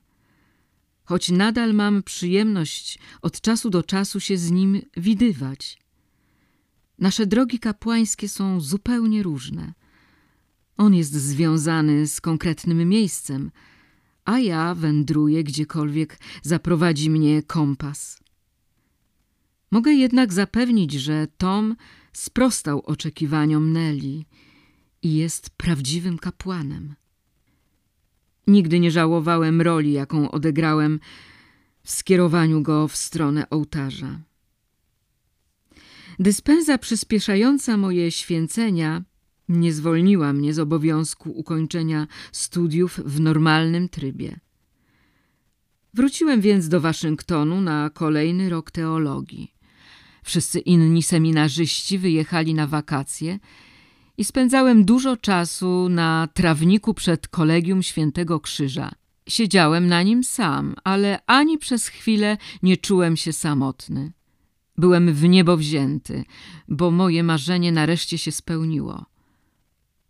choć 1.04 1.30
nadal 1.30 1.74
mam 1.74 2.02
przyjemność 2.02 2.98
od 3.22 3.40
czasu 3.40 3.70
do 3.70 3.82
czasu 3.82 4.20
się 4.20 4.38
z 4.38 4.50
nim 4.50 4.82
widywać. 4.96 5.78
Nasze 6.98 7.26
drogi 7.26 7.58
kapłańskie 7.58 8.28
są 8.28 8.60
zupełnie 8.60 9.22
różne. 9.22 9.74
On 10.76 10.94
jest 10.94 11.12
związany 11.12 12.06
z 12.06 12.20
konkretnym 12.20 12.88
miejscem, 12.88 13.50
a 14.24 14.38
ja 14.38 14.74
wędruję 14.74 15.44
gdziekolwiek 15.44 16.18
zaprowadzi 16.42 17.10
mnie 17.10 17.42
kompas. 17.42 18.20
Mogę 19.70 19.92
jednak 19.92 20.32
zapewnić, 20.32 20.92
że 20.92 21.26
Tom 21.38 21.76
sprostał 22.12 22.80
oczekiwaniom 22.80 23.72
Nelly 23.72 24.24
i 25.02 25.14
jest 25.14 25.50
prawdziwym 25.50 26.18
kapłanem. 26.18 26.94
Nigdy 28.46 28.80
nie 28.80 28.90
żałowałem 28.90 29.60
roli, 29.60 29.92
jaką 29.92 30.30
odegrałem 30.30 31.00
w 31.82 31.90
skierowaniu 31.90 32.62
go 32.62 32.88
w 32.88 32.96
stronę 32.96 33.50
ołtarza. 33.50 34.20
Dyspensa 36.18 36.78
przyspieszająca 36.78 37.76
moje 37.76 38.10
święcenia 38.10 39.02
nie 39.48 39.72
zwolniła 39.72 40.32
mnie 40.32 40.54
z 40.54 40.58
obowiązku 40.58 41.30
ukończenia 41.30 42.06
studiów 42.32 43.00
w 43.04 43.20
normalnym 43.20 43.88
trybie. 43.88 44.40
Wróciłem 45.94 46.40
więc 46.40 46.68
do 46.68 46.80
Waszyngtonu 46.80 47.60
na 47.60 47.90
kolejny 47.90 48.50
rok 48.50 48.70
teologii. 48.70 49.54
Wszyscy 50.24 50.58
inni 50.58 51.02
seminarzyści 51.02 51.98
wyjechali 51.98 52.54
na 52.54 52.66
wakacje 52.66 53.38
i 54.18 54.24
spędzałem 54.24 54.84
dużo 54.84 55.16
czasu 55.16 55.88
na 55.88 56.28
trawniku 56.34 56.94
przed 56.94 57.28
kolegium 57.28 57.82
Świętego 57.82 58.40
Krzyża. 58.40 58.90
Siedziałem 59.28 59.86
na 59.86 60.02
nim 60.02 60.24
sam, 60.24 60.74
ale 60.84 61.18
ani 61.26 61.58
przez 61.58 61.88
chwilę 61.88 62.36
nie 62.62 62.76
czułem 62.76 63.16
się 63.16 63.32
samotny. 63.32 64.12
Byłem 64.76 65.12
w 65.12 65.22
niebo 65.28 65.56
wzięty, 65.56 66.24
bo 66.68 66.90
moje 66.90 67.22
marzenie 67.22 67.72
nareszcie 67.72 68.18
się 68.18 68.32
spełniło. 68.32 69.13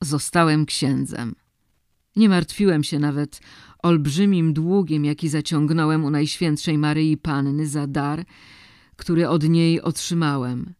Zostałem 0.04 0.66
księdzem. 0.66 1.34
Nie 2.16 2.28
martwiłem 2.28 2.84
się 2.84 2.98
nawet 2.98 3.40
olbrzymim 3.82 4.52
długiem, 4.52 5.04
jaki 5.04 5.28
zaciągnąłem 5.28 6.04
u 6.04 6.10
Najświętszej 6.10 6.78
Maryi 6.78 7.16
Panny 7.16 7.66
za 7.66 7.86
dar, 7.86 8.24
który 8.96 9.28
od 9.28 9.48
niej 9.48 9.82
otrzymałem. 9.82 10.74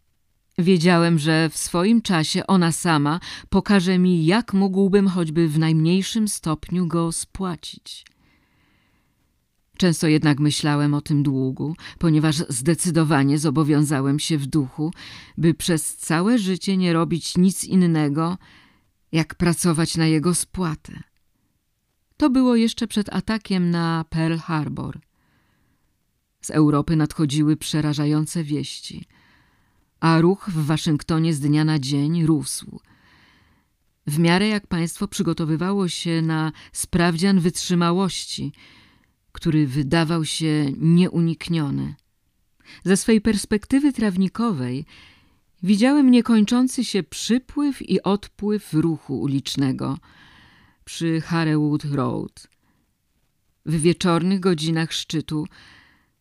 Wiedziałem, 0.59 1.19
że 1.19 1.49
w 1.51 1.57
swoim 1.57 2.03
czasie 2.03 2.47
ona 2.47 2.73
sama 2.73 3.21
pokaże 3.49 3.99
mi, 3.99 4.27
jak 4.27 4.55
mógłbym 4.55 5.09
choćby 5.09 5.49
w 5.49 5.59
najmniejszym 5.59 6.29
stopniu 6.29 6.87
go 6.87 7.13
spłacić. 7.13 8.07
Często 9.77 10.09
jednak 10.09 10.41
myślałem 10.41 10.95
o 10.95 11.01
tym 11.01 11.23
długu, 11.23 11.77
ponieważ 11.99 12.37
zdecydowanie 12.37 13.39
zobowiązałem 13.39 14.19
się 14.19 14.39
w 14.39 14.47
duchu, 14.47 14.93
by 15.39 15.55
przez 15.55 15.97
całe 15.97 16.39
życie 16.39 16.77
nie 16.77 16.93
robić 16.93 17.37
nic 17.37 17.65
innego, 17.65 18.39
jak 19.15 19.35
pracować 19.35 19.97
na 19.97 20.07
jego 20.07 20.35
spłatę. 20.35 21.03
To 22.17 22.31
było 22.31 22.57
jeszcze 22.57 22.87
przed 22.87 23.15
atakiem 23.15 23.71
na 23.71 24.05
Pearl 24.11 24.37
Harbor. 24.37 25.01
Z 26.41 26.51
Europy 26.51 26.97
nadchodziły 26.97 27.57
przerażające 27.57 28.45
wieści, 28.45 29.05
a 30.01 30.21
ruch 30.21 30.51
w 30.51 30.67
Waszyngtonie 30.67 31.35
z 31.35 31.41
dnia 31.41 31.65
na 31.65 31.79
dzień 31.79 32.27
rósł. 32.27 32.81
W 34.07 34.19
miarę 34.19 34.49
jak 34.49 34.67
państwo 34.67 35.09
przygotowywało 35.09 35.89
się 35.89 36.23
na 36.23 36.53
sprawdzian 36.73 37.41
wytrzymałości, 37.41 38.53
który 39.33 39.67
wydawał 39.67 40.25
się 40.25 40.73
nieunikniony. 40.79 41.95
Ze 42.85 42.97
swej 42.97 43.21
perspektywy 43.21 43.93
trawnikowej 43.93 44.87
widziałem 45.65 46.11
niekończący 46.11 46.85
się 46.85 47.03
przypływ 47.03 47.91
i 47.91 48.03
odpływ 48.03 48.73
ruchu 48.73 49.21
ulicznego 49.21 49.99
przy 50.85 51.21
Harrewood 51.21 51.85
Road. 51.85 52.49
W 53.67 53.81
wieczornych 53.81 54.41
godzinach 54.41 54.93
szczytu 54.93 55.47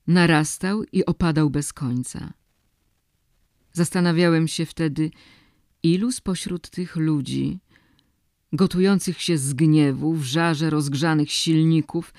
narastał 0.08 0.84
i 0.84 1.06
opadał 1.06 1.50
bez 1.50 1.74
końca. 1.74 2.34
Zastanawiałem 3.74 4.48
się 4.48 4.66
wtedy, 4.66 5.12
Ilu 5.84 6.12
spośród 6.12 6.70
tych 6.70 6.96
ludzi, 6.96 7.60
gotujących 8.54 9.22
się 9.22 9.38
z 9.38 9.54
gniewu 9.54 10.14
w 10.14 10.24
żarze 10.24 10.70
rozgrzanych 10.70 11.32
silników, 11.32 12.14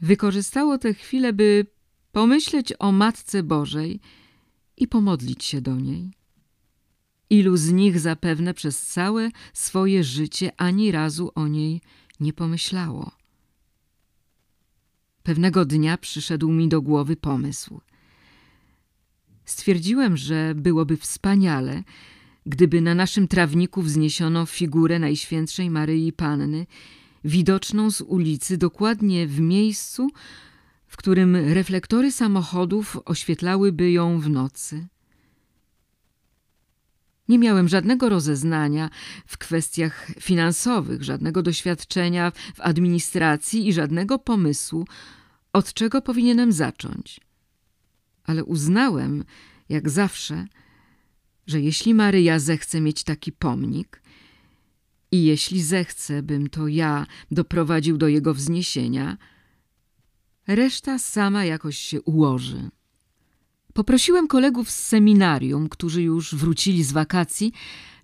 wykorzystało 0.00 0.78
tę 0.78 0.94
chwilę, 0.94 1.32
by 1.32 1.66
pomyśleć 2.12 2.72
o 2.78 2.92
Matce 2.92 3.42
Bożej 3.42 4.00
i 4.76 4.88
pomodlić 4.88 5.44
się 5.44 5.60
do 5.60 5.76
niej? 5.76 6.12
Ilu 7.30 7.56
z 7.56 7.72
nich 7.72 8.00
zapewne 8.00 8.54
przez 8.54 8.82
całe 8.82 9.30
swoje 9.52 10.04
życie 10.04 10.52
ani 10.56 10.92
razu 10.92 11.30
o 11.34 11.48
niej 11.48 11.80
nie 12.20 12.32
pomyślało? 12.32 13.10
Pewnego 15.22 15.64
dnia 15.64 15.98
przyszedł 15.98 16.52
mi 16.52 16.68
do 16.68 16.82
głowy 16.82 17.16
pomysł. 17.16 17.80
Stwierdziłem, 19.44 20.16
że 20.16 20.54
byłoby 20.54 20.96
wspaniale, 20.96 21.82
gdyby 22.46 22.80
na 22.80 22.94
naszym 22.94 23.28
trawniku 23.28 23.82
wzniesiono 23.82 24.46
figurę 24.46 24.98
Najświętszej 24.98 25.70
Maryi 25.70 26.12
Panny, 26.12 26.66
widoczną 27.24 27.90
z 27.90 28.00
ulicy 28.00 28.58
dokładnie 28.58 29.26
w 29.26 29.40
miejscu, 29.40 30.08
w 30.96 30.98
którym 30.98 31.36
reflektory 31.36 32.12
samochodów 32.12 32.98
oświetlałyby 33.04 33.90
ją 33.90 34.20
w 34.20 34.30
nocy. 34.30 34.86
Nie 37.28 37.38
miałem 37.38 37.68
żadnego 37.68 38.08
rozeznania 38.08 38.90
w 39.26 39.38
kwestiach 39.38 40.06
finansowych, 40.20 41.02
żadnego 41.02 41.42
doświadczenia 41.42 42.32
w 42.54 42.60
administracji 42.60 43.68
i 43.68 43.72
żadnego 43.72 44.18
pomysłu, 44.18 44.86
od 45.52 45.72
czego 45.72 46.02
powinienem 46.02 46.52
zacząć. 46.52 47.20
Ale 48.24 48.44
uznałem, 48.44 49.24
jak 49.68 49.90
zawsze, 49.90 50.46
że 51.46 51.60
jeśli 51.60 51.94
Maryja 51.94 52.38
zechce 52.38 52.80
mieć 52.80 53.04
taki 53.04 53.32
pomnik 53.32 54.02
i 55.12 55.24
jeśli 55.24 55.62
zechce, 55.62 56.22
bym 56.22 56.48
to 56.50 56.68
ja 56.68 57.06
doprowadził 57.30 57.98
do 57.98 58.08
jego 58.08 58.34
wzniesienia, 58.34 59.16
reszta 60.46 60.98
sama 60.98 61.44
jakoś 61.44 61.76
się 61.78 62.02
ułoży. 62.02 62.70
Poprosiłem 63.72 64.28
kolegów 64.28 64.70
z 64.70 64.86
seminarium, 64.86 65.68
którzy 65.68 66.02
już 66.02 66.34
wrócili 66.34 66.84
z 66.84 66.92
wakacji, 66.92 67.52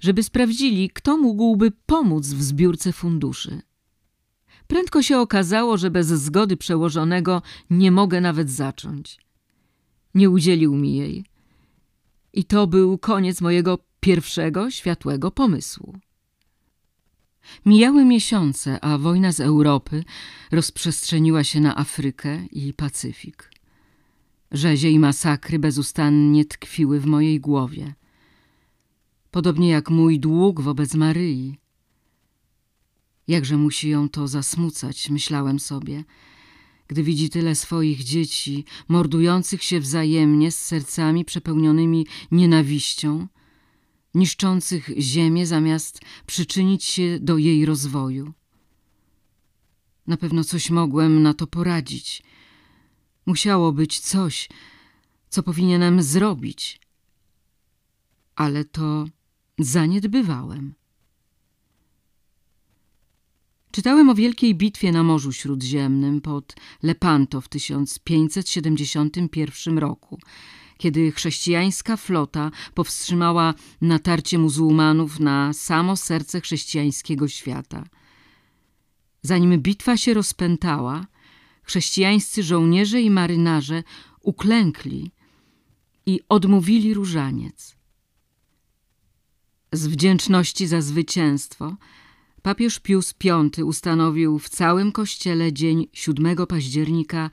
żeby 0.01 0.23
sprawdzili, 0.23 0.91
kto 0.91 1.17
mógłby 1.17 1.73
pomóc 1.87 2.27
w 2.27 2.43
zbiórce 2.43 2.93
funduszy. 2.93 3.63
Prędko 4.67 5.03
się 5.03 5.19
okazało, 5.19 5.77
że 5.77 5.91
bez 5.91 6.07
zgody 6.07 6.57
przełożonego 6.57 7.43
nie 7.71 7.91
mogę 7.91 8.21
nawet 8.21 8.51
zacząć. 8.51 9.19
Nie 10.15 10.31
udzielił 10.31 10.75
mi 10.75 10.97
jej. 10.97 11.25
I 12.33 12.45
to 12.45 12.67
był 12.67 12.99
koniec 12.99 13.41
mojego 13.41 13.79
pierwszego 14.01 14.71
światłego 14.71 15.31
pomysłu. 15.31 15.99
Mijały 17.67 18.05
miesiące, 18.05 18.85
a 18.85 18.99
wojna 18.99 19.33
z 19.33 19.41
Europy 19.41 20.05
rozprzestrzeniła 20.51 21.45
się 21.45 21.61
na 21.61 21.77
Afrykę 21.77 22.47
i 22.47 22.73
Pacyfik. 22.73 23.51
Rzezie 24.53 24.91
i 24.91 24.99
masakry 24.99 25.59
bezustannie 25.59 26.45
tkwiły 26.45 27.01
w 27.01 27.07
mojej 27.07 27.41
głowie. 27.41 27.95
Podobnie 29.31 29.69
jak 29.69 29.91
mój 29.91 30.21
dług 30.21 30.61
wobec 30.61 30.95
Maryi. 30.95 31.59
Jakże 33.29 33.57
musi 33.57 33.89
ją 33.89 34.09
to 34.09 34.29
zasmucać, 34.29 35.11
myślałem 35.11 35.61
sobie, 35.61 36.05
gdy 36.89 37.03
widzi 37.03 37.31
tyle 37.31 37.55
swoich 37.55 38.05
dzieci, 38.05 38.65
mordujących 38.89 39.63
się 39.63 39.81
wzajemnie 39.81 40.53
z 40.53 40.59
sercami 40.61 41.25
przepełnionymi 41.25 42.07
nienawiścią, 42.31 43.27
niszczących 44.15 44.91
ziemię 44.99 45.47
zamiast 45.47 46.01
przyczynić 46.27 46.85
się 46.85 47.19
do 47.21 47.39
jej 47.39 47.67
rozwoju. 47.67 48.33
Na 50.07 50.17
pewno 50.17 50.45
coś 50.45 50.71
mogłem 50.71 51.23
na 51.23 51.35
to 51.35 51.47
poradzić. 51.47 52.23
Musiało 53.27 53.73
być 53.73 54.01
coś, 54.01 54.49
co 55.29 55.43
powinienem 55.43 56.03
zrobić. 56.03 56.81
Ale 58.37 58.65
to 58.65 59.05
zaniedbywałem. 59.59 60.75
Czytałem 63.71 64.09
o 64.09 64.15
wielkiej 64.15 64.55
bitwie 64.55 64.93
na 64.93 65.03
Morzu 65.03 65.33
Śródziemnym 65.33 66.21
pod 66.21 66.55
Lepanto 66.83 67.41
w 67.41 67.49
1571 67.49 69.79
roku, 69.79 70.19
kiedy 70.83 71.13
chrześcijańska 71.13 71.97
flota 71.97 72.51
powstrzymała 72.75 73.55
natarcie 73.81 74.39
muzułmanów 74.39 75.21
na 75.21 75.53
samo 75.53 75.97
serce 75.97 76.41
chrześcijańskiego 76.41 77.29
świata. 77.29 77.85
Zanim 79.23 79.61
bitwa 79.61 79.97
się 79.97 80.15
rozpętała, 80.15 81.07
chrześcijańscy 81.63 82.43
żołnierze 82.43 83.01
i 83.01 83.11
marynarze 83.11 83.83
uklękli 84.21 85.11
i 86.07 86.21
odmówili 86.29 86.95
różaniec. 86.95 87.77
Z 89.73 89.87
wdzięczności 89.87 90.67
za 90.67 90.81
zwycięstwo 90.81 91.77
papież 92.43 92.81
Pius 92.81 93.15
V 93.25 93.65
ustanowił 93.65 94.39
w 94.39 94.49
całym 94.49 94.93
kościele 94.93 95.53
dzień 95.53 95.89
7 95.93 96.47
października 96.47 97.31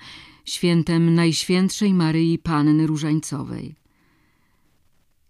świętem 0.49 1.15
Najświętszej 1.15 1.93
Maryi 1.93 2.39
Panny 2.39 2.87
Różańcowej. 2.87 3.75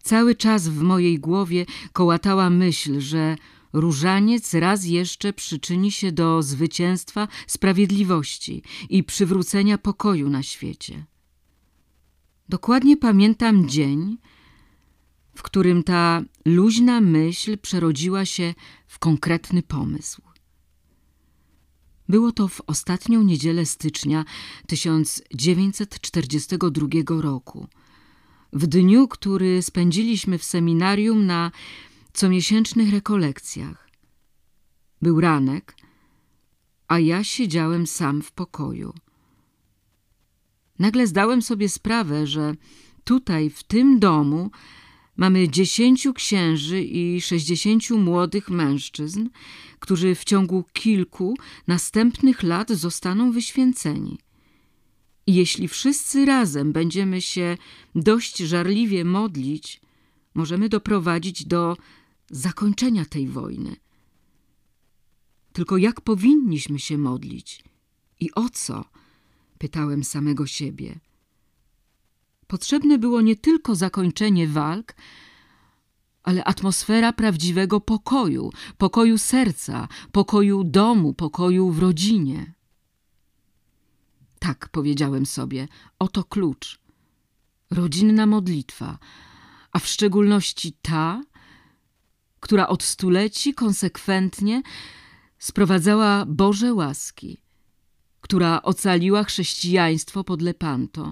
Cały 0.04 0.36
czas 0.36 0.68
w 0.68 0.82
mojej 0.82 1.20
głowie 1.20 1.66
kołatała 1.94 2.50
myśl, 2.50 3.00
że 3.00 3.36
różaniec 3.74 4.54
raz 4.54 4.86
jeszcze 4.86 5.34
przyczyni 5.34 5.92
się 5.92 6.12
do 6.12 6.44
zwycięstwa 6.44 7.28
sprawiedliwości 7.48 8.64
i 8.90 9.04
przywrócenia 9.04 9.78
pokoju 9.78 10.30
na 10.30 10.44
świecie. 10.44 11.06
Dokładnie 12.50 12.98
pamiętam 12.98 13.70
dzień, 13.70 14.18
w 15.36 15.44
którym 15.44 15.84
ta 15.84 16.22
luźna 16.46 17.02
myśl 17.02 17.58
przerodziła 17.58 18.26
się 18.26 18.54
w 18.88 19.00
konkretny 19.00 19.64
pomysł. 19.64 20.29
Było 22.10 22.32
to 22.32 22.48
w 22.48 22.62
ostatnią 22.68 23.24
niedzielę 23.24 23.66
stycznia 23.66 24.26
1942 24.68 27.22
roku, 27.22 27.68
w 28.54 28.68
dniu, 28.68 29.08
który 29.08 29.62
spędziliśmy 29.62 30.38
w 30.38 30.44
seminarium 30.44 31.26
na 31.26 31.52
comiesięcznych 32.14 32.92
rekolekcjach. 32.92 33.90
Był 35.02 35.22
ranek, 35.22 35.76
a 36.88 37.00
ja 37.00 37.24
siedziałem 37.24 37.88
sam 37.88 38.22
w 38.22 38.32
pokoju. 38.32 38.94
Nagle 40.80 41.08
zdałem 41.08 41.42
sobie 41.42 41.70
sprawę, 41.70 42.28
że 42.28 42.54
tutaj, 43.04 43.50
w 43.50 43.64
tym 43.64 44.00
domu, 44.00 44.52
Mamy 45.20 45.50
dziesięciu 45.50 46.14
księży 46.14 46.84
i 46.84 47.22
sześćdziesięciu 47.22 47.98
młodych 47.98 48.50
mężczyzn, 48.50 49.30
którzy 49.80 50.16
w 50.16 50.24
ciągu 50.24 50.64
kilku 50.74 51.38
następnych 51.68 52.44
lat 52.44 52.70
zostaną 52.72 53.32
wyświęceni. 53.32 54.18
I 55.28 55.34
jeśli 55.34 55.68
wszyscy 55.68 56.26
razem 56.26 56.72
będziemy 56.72 57.22
się 57.22 57.58
dość 57.96 58.38
żarliwie 58.38 59.06
modlić, 59.06 59.82
możemy 60.34 60.70
doprowadzić 60.70 61.46
do 61.46 61.78
zakończenia 62.30 63.06
tej 63.06 63.28
wojny. 63.28 63.76
Tylko 65.54 65.78
jak 65.78 66.02
powinniśmy 66.02 66.80
się 66.80 66.98
modlić 66.98 67.64
i 68.20 68.32
o 68.34 68.50
co? 68.50 68.86
Pytałem 69.58 70.04
samego 70.04 70.48
siebie. 70.48 71.00
Potrzebne 72.50 72.98
było 72.98 73.22
nie 73.22 73.36
tylko 73.36 73.76
zakończenie 73.76 74.48
walk, 74.48 74.96
ale 76.24 76.44
atmosfera 76.44 77.14
prawdziwego 77.14 77.82
pokoju, 77.82 78.52
pokoju 78.78 79.18
serca, 79.18 79.88
pokoju 80.12 80.64
domu, 80.64 81.14
pokoju 81.14 81.72
w 81.72 81.80
rodzinie. 81.80 82.54
Tak, 84.40 84.70
powiedziałem 84.70 85.26
sobie, 85.26 85.68
oto 86.00 86.24
klucz. 86.24 86.80
Rodzinna 87.72 88.26
modlitwa, 88.26 88.98
a 89.72 89.80
w 89.80 89.88
szczególności 89.88 90.74
ta, 90.82 91.24
która 92.40 92.68
od 92.68 92.84
stuleci 92.84 93.54
konsekwentnie 93.54 94.62
sprowadzała 95.40 96.26
Boże 96.26 96.74
łaski, 96.74 97.38
która 98.22 98.62
ocaliła 98.62 99.24
chrześcijaństwo 99.24 100.24
pod 100.24 100.42
Lepanto 100.42 101.12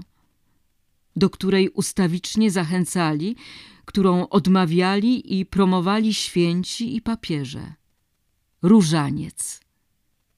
do 1.18 1.30
której 1.30 1.70
ustawicznie 1.70 2.52
zachęcali, 2.52 3.36
którą 3.86 4.30
odmawiali 4.30 5.40
i 5.40 5.46
promowali 5.46 6.14
święci 6.14 6.96
i 6.96 7.02
papieże. 7.02 7.74
Różaniec. 8.62 9.62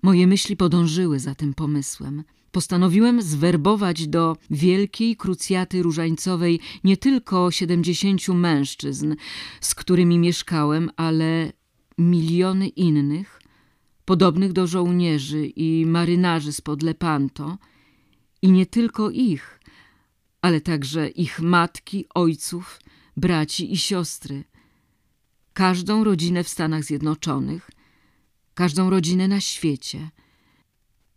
Moje 0.04 0.28
myśli 0.28 0.56
podążyły 0.56 1.20
za 1.20 1.36
tym 1.36 1.54
pomysłem. 1.54 2.24
Postanowiłem 2.52 3.22
zwerbować 3.22 4.08
do 4.08 4.38
wielkiej 4.50 5.16
krucjaty 5.16 5.84
różańcowej 5.84 6.60
nie 6.84 6.98
tylko 6.98 7.52
siedemdziesięciu 7.52 8.34
mężczyzn, 8.34 9.16
z 9.62 9.76
którymi 9.76 10.20
mieszkałem, 10.20 10.90
ale 10.96 11.52
miliony 11.98 12.68
innych, 12.68 13.42
podobnych 14.06 14.54
do 14.54 14.68
żołnierzy 14.68 15.46
i 15.46 15.86
marynarzy 15.86 16.54
spod 16.54 16.84
Lepanto, 16.84 17.58
i 18.42 18.52
nie 18.52 18.66
tylko 18.66 19.10
ich, 19.10 19.59
ale 20.42 20.62
także 20.62 21.10
ich 21.10 21.40
matki, 21.40 22.06
ojców, 22.16 22.80
braci 23.18 23.74
i 23.74 23.78
siostry, 23.78 24.44
każdą 25.54 26.04
rodzinę 26.04 26.44
w 26.44 26.50
Stanach 26.50 26.84
Zjednoczonych, 26.84 27.72
każdą 28.54 28.90
rodzinę 28.90 29.28
na 29.28 29.42
świecie, 29.42 30.10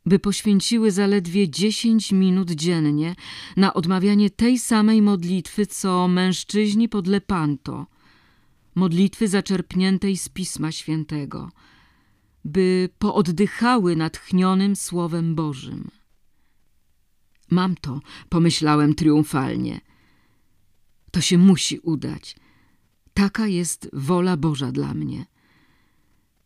by 0.07 0.19
poświęciły 0.19 0.91
zaledwie 0.91 1.49
dziesięć 1.49 2.13
minut 2.13 2.51
dziennie 2.51 3.15
na 3.57 3.75
odmawianie 3.75 4.31
tej 4.31 4.59
samej 4.59 5.03
modlitwy, 5.03 5.67
co 5.67 6.09
mężczyźni 6.09 6.89
pod 6.89 7.07
Lepanto, 7.07 7.87
modlitwy 8.75 9.29
zaczerpniętej 9.29 10.17
z 10.17 10.29
Pisma 10.29 10.73
Świętego, 10.73 11.51
by 12.45 12.89
pooddychały 12.99 13.97
natchnionym 13.97 14.77
Słowem 14.77 15.35
Bożym. 15.35 16.02
Mam 17.53 17.75
to, 17.75 18.01
pomyślałem 18.29 18.95
triumfalnie. 18.95 19.81
To 21.11 21.21
się 21.21 21.39
musi 21.39 21.79
udać. 21.79 22.37
Taka 23.15 23.47
jest 23.47 23.91
wola 23.93 24.37
Boża 24.37 24.73
dla 24.73 24.95
mnie. 24.95 25.27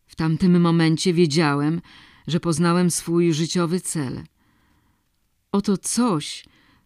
W 0.06 0.16
tamtym 0.16 0.60
momencie 0.60 1.12
wiedziałem, 1.12 1.80
że 2.26 2.40
poznałem 2.40 2.90
swój 2.90 3.32
życiowy 3.32 3.80
cel. 3.80 4.24
Oto 5.52 5.78
coś, 5.78 6.44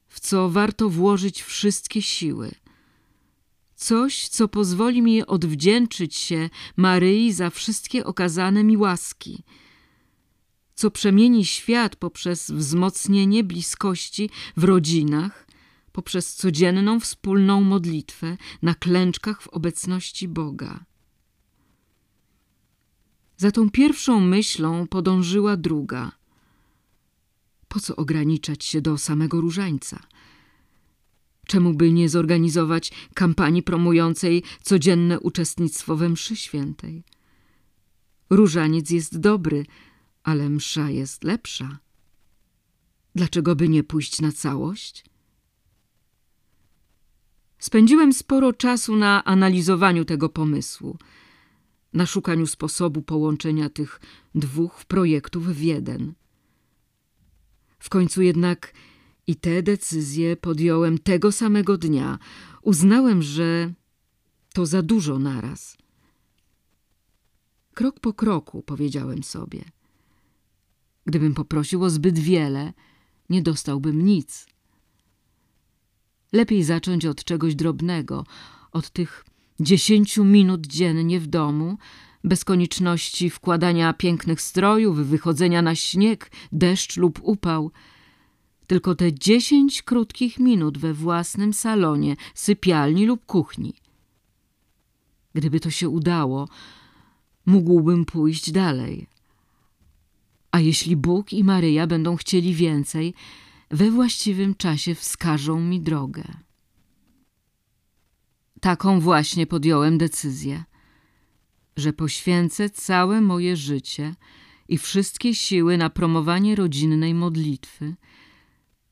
w 0.09 0.21
co 0.21 0.51
warto 0.51 0.89
włożyć 0.89 1.43
wszystkie 1.43 2.03
siły. 2.03 2.51
Coś, 3.75 4.29
co 4.29 4.49
pozwoli 4.49 5.03
mi 5.03 5.27
odwdzięczyć 5.27 6.17
się 6.17 6.51
Maryi 6.77 7.33
za 7.33 7.51
wszystkie 7.51 8.05
okazane 8.05 8.65
mi 8.65 8.77
łaski– 8.77 9.43
co 10.81 10.91
przemieni 10.91 11.45
świat 11.45 11.97
poprzez 11.97 12.51
wzmocnienie 12.51 13.45
bliskości 13.45 14.31
w 14.57 14.65
rodzinach, 14.65 15.47
poprzez 15.93 16.35
codzienną 16.35 17.01
wspólną 17.01 17.61
modlitwę 17.61 18.37
na 18.63 18.75
klęczkach 18.75 19.43
w 19.43 19.49
obecności 19.49 20.29
Boga. 20.29 20.85
Za 23.37 23.51
tą 23.51 23.71
pierwszą 23.71 24.21
myślą 24.21 24.87
podążyła 24.87 25.57
druga. 25.57 26.13
Po 27.69 27.81
co 27.81 27.97
ograniczać 27.97 28.65
się 28.65 28.81
do 28.81 28.99
samego 28.99 29.41
różańca? 29.41 30.01
Czemu 31.47 31.75
by 31.75 31.93
nie 31.93 32.09
zorganizować 32.09 32.93
kampanii 33.15 33.63
promującej 33.63 34.43
codzienne 34.63 35.21
uczestnictwo 35.21 35.97
we 35.97 36.09
mszy 36.09 36.37
świętej? 36.37 37.05
Różaniec 38.31 38.91
jest 38.91 39.19
dobry, 39.19 39.67
ale 40.23 40.49
msza 40.49 40.91
jest 40.91 41.25
lepsza. 41.25 41.79
Dlaczego 43.15 43.57
by 43.57 43.69
nie 43.69 43.85
pójść 43.85 44.21
na 44.21 44.33
całość? 44.33 45.05
Spędziłem 47.59 48.13
sporo 48.13 48.53
czasu 48.53 48.97
na 48.97 49.25
analizowaniu 49.25 50.05
tego 50.05 50.29
pomysłu, 50.29 50.99
na 51.93 52.07
szukaniu 52.07 52.47
sposobu 52.47 53.03
połączenia 53.03 53.71
tych 53.71 54.01
dwóch 54.35 54.85
projektów 54.85 55.47
w 55.47 55.61
jeden. 55.61 56.15
W 57.79 57.89
końcu 57.89 58.23
jednak 58.23 58.75
i 59.27 59.37
te 59.37 59.63
decyzje 59.63 60.37
podjąłem 60.37 60.99
tego 60.99 61.33
samego 61.33 61.79
dnia. 61.79 62.19
Uznałem, 62.63 63.23
że 63.23 63.73
to 64.55 64.67
za 64.67 64.83
dużo 64.83 65.19
naraz. 65.19 65.77
Krok 67.75 68.01
po 68.01 68.13
kroku, 68.13 68.63
powiedziałem 68.63 69.23
sobie– 69.23 69.65
Gdybym 71.07 71.35
poprosił 71.35 71.85
o 71.85 71.91
zbyt 71.91 72.19
wiele, 72.19 72.73
nie 73.31 73.43
dostałbym 73.43 74.05
nic. 74.05 74.47
Lepiej 76.33 76.65
zacząć 76.65 77.07
od 77.07 77.25
czegoś 77.25 77.55
drobnego, 77.55 78.25
od 78.73 78.91
tych 78.91 79.25
dziesięciu 79.61 80.25
minut 80.25 80.67
dziennie 80.67 81.21
w 81.21 81.27
domu, 81.27 81.79
bez 82.25 82.45
konieczności 82.45 83.31
wkładania 83.31 83.93
pięknych 83.93 84.41
strojów, 84.41 84.97
wychodzenia 84.99 85.63
na 85.63 85.75
śnieg, 85.75 86.31
deszcz 86.53 86.97
lub 86.97 87.21
upał. 87.23 87.71
Tylko 88.67 88.95
te 88.95 89.13
dziesięć 89.13 89.83
krótkich 89.83 90.39
minut 90.39 90.79
we 90.79 90.95
własnym 90.95 91.53
salonie, 91.53 92.17
sypialni 92.35 93.07
lub 93.07 93.27
kuchni. 93.27 93.75
Gdyby 95.35 95.61
to 95.61 95.71
się 95.71 95.89
udało, 95.89 96.49
mógłbym 97.47 98.05
pójść 98.05 98.51
dalej. 98.51 99.07
A 100.53 100.61
jeśli 100.61 100.97
Bóg 100.97 101.33
i 101.33 101.45
Maryja 101.45 101.87
będą 101.87 102.17
chcieli 102.17 102.55
więcej, 102.55 103.15
we 103.71 103.91
właściwym 103.91 104.55
czasie 104.55 104.95
wskażą 104.95 105.61
mi 105.61 105.81
drogę. 105.81 106.25
Taką 108.61 109.01
właśnie 109.01 109.47
podjąłem 109.47 109.99
decyzję, 109.99 110.65
że 111.77 111.93
poświęcę 111.93 112.71
całe 112.71 113.21
moje 113.21 113.57
życie 113.57 114.15
i 114.69 114.79
wszystkie 114.79 115.35
siły 115.35 115.77
na 115.77 115.91
promowanie 115.91 116.57
rodzinnej 116.57 117.15
modlitwy, 117.15 117.95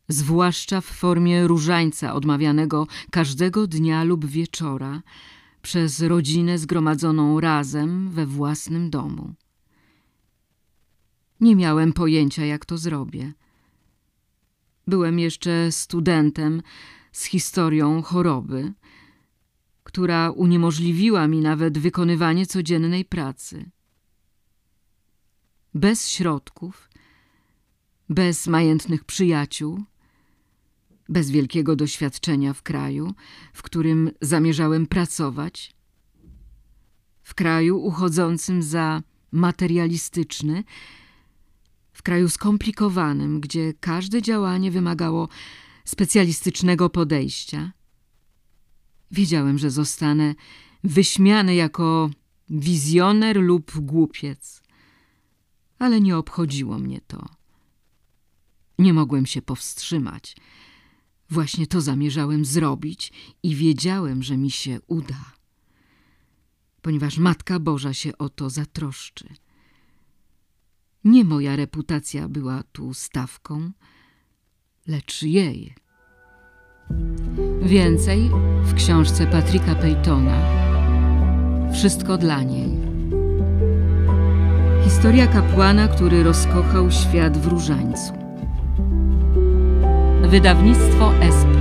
zwłaszcza 0.09 0.81
w 0.81 0.85
formie 0.85 1.47
różańca 1.47 2.15
odmawianego 2.15 2.87
każdego 3.11 3.67
dnia 3.67 4.05
lub 4.05 4.27
wieczora 4.27 5.03
przez 5.63 6.01
rodzinę 6.01 6.59
zgromadzoną 6.59 7.41
razem 7.41 8.11
we 8.11 8.27
własnym 8.27 8.91
domu. 8.91 9.35
Nie 11.41 11.57
miałem 11.57 11.93
pojęcia, 11.93 12.45
jak 12.45 12.67
to 12.67 12.79
zrobię. 12.79 13.33
Byłem 14.87 15.19
jeszcze 15.19 15.73
studentem 15.73 16.63
z 17.13 17.25
historią 17.25 18.03
choroby, 18.03 18.73
która 19.85 20.31
uniemożliwiła 20.31 21.29
mi 21.29 21.41
nawet 21.41 21.79
wykonywanie 21.79 22.47
codziennej 22.47 23.05
pracy. 23.05 23.71
Bez 25.75 26.09
środków, 26.09 26.91
bez 28.09 28.47
majętnych 28.47 29.05
przyjaciół, 29.05 29.85
bez 31.09 31.31
wielkiego 31.31 31.77
doświadczenia 31.77 32.53
w 32.53 32.63
kraju, 32.63 33.15
w 33.53 33.63
którym 33.63 34.11
zamierzałem 34.21 34.87
pracować, 34.87 35.75
w 37.23 37.35
kraju 37.35 37.79
uchodzącym 37.79 38.63
za 38.63 39.03
materialistyczny, 39.33 40.65
w 41.99 42.03
kraju 42.03 42.29
skomplikowanym, 42.29 43.41
gdzie 43.41 43.75
każde 43.81 44.23
działanie 44.23 44.71
wymagało 44.71 45.29
specjalistycznego 45.85 46.91
podejścia. 46.91 47.73
Wiedziałem, 49.11 49.59
że 49.59 49.71
zostanę 49.71 50.35
wyśmiany 50.85 51.55
jako 51.55 52.11
wizjoner 52.51 53.41
lub 53.41 53.73
głupiec, 53.81 54.63
ale 55.79 56.01
nie 56.01 56.17
obchodziło 56.17 56.79
mnie 56.79 57.01
to. 57.07 57.29
Nie 58.79 58.95
mogłem 58.95 59.27
się 59.27 59.43
powstrzymać. 59.43 60.37
Właśnie 61.31 61.67
to 61.67 61.81
zamierzałem 61.81 62.45
zrobić 62.45 63.13
i 63.43 63.55
wiedziałem, 63.55 64.23
że 64.23 64.37
mi 64.37 64.51
się 64.51 64.81
uda, 64.87 65.33
ponieważ 66.83 67.19
Matka 67.19 67.59
Boża 67.61 67.95
się 67.95 68.19
o 68.19 68.29
to 68.29 68.51
zatroszczy. 68.51 69.29
Nie 71.09 71.25
moja 71.25 71.57
reputacja 71.57 72.29
była 72.29 72.63
tu 72.73 72.95
stawką, 72.95 73.71
lecz 74.87 75.23
jej. 75.23 75.75
Więcej 77.63 78.31
w 78.63 78.75
książce 78.75 79.27
Patryka 79.27 79.75
Peytona 79.75 80.41
Wszystko 81.73 82.19
dla 82.19 82.43
niej. 82.43 82.71
Historia 84.85 85.27
kapłana, 85.27 85.89
który 85.89 86.23
rozkochał 86.23 86.91
świat 86.91 87.39
w 87.39 87.47
różańcu. 87.47 88.13
Wydawnictwo 90.23 91.13
SP 91.39 91.58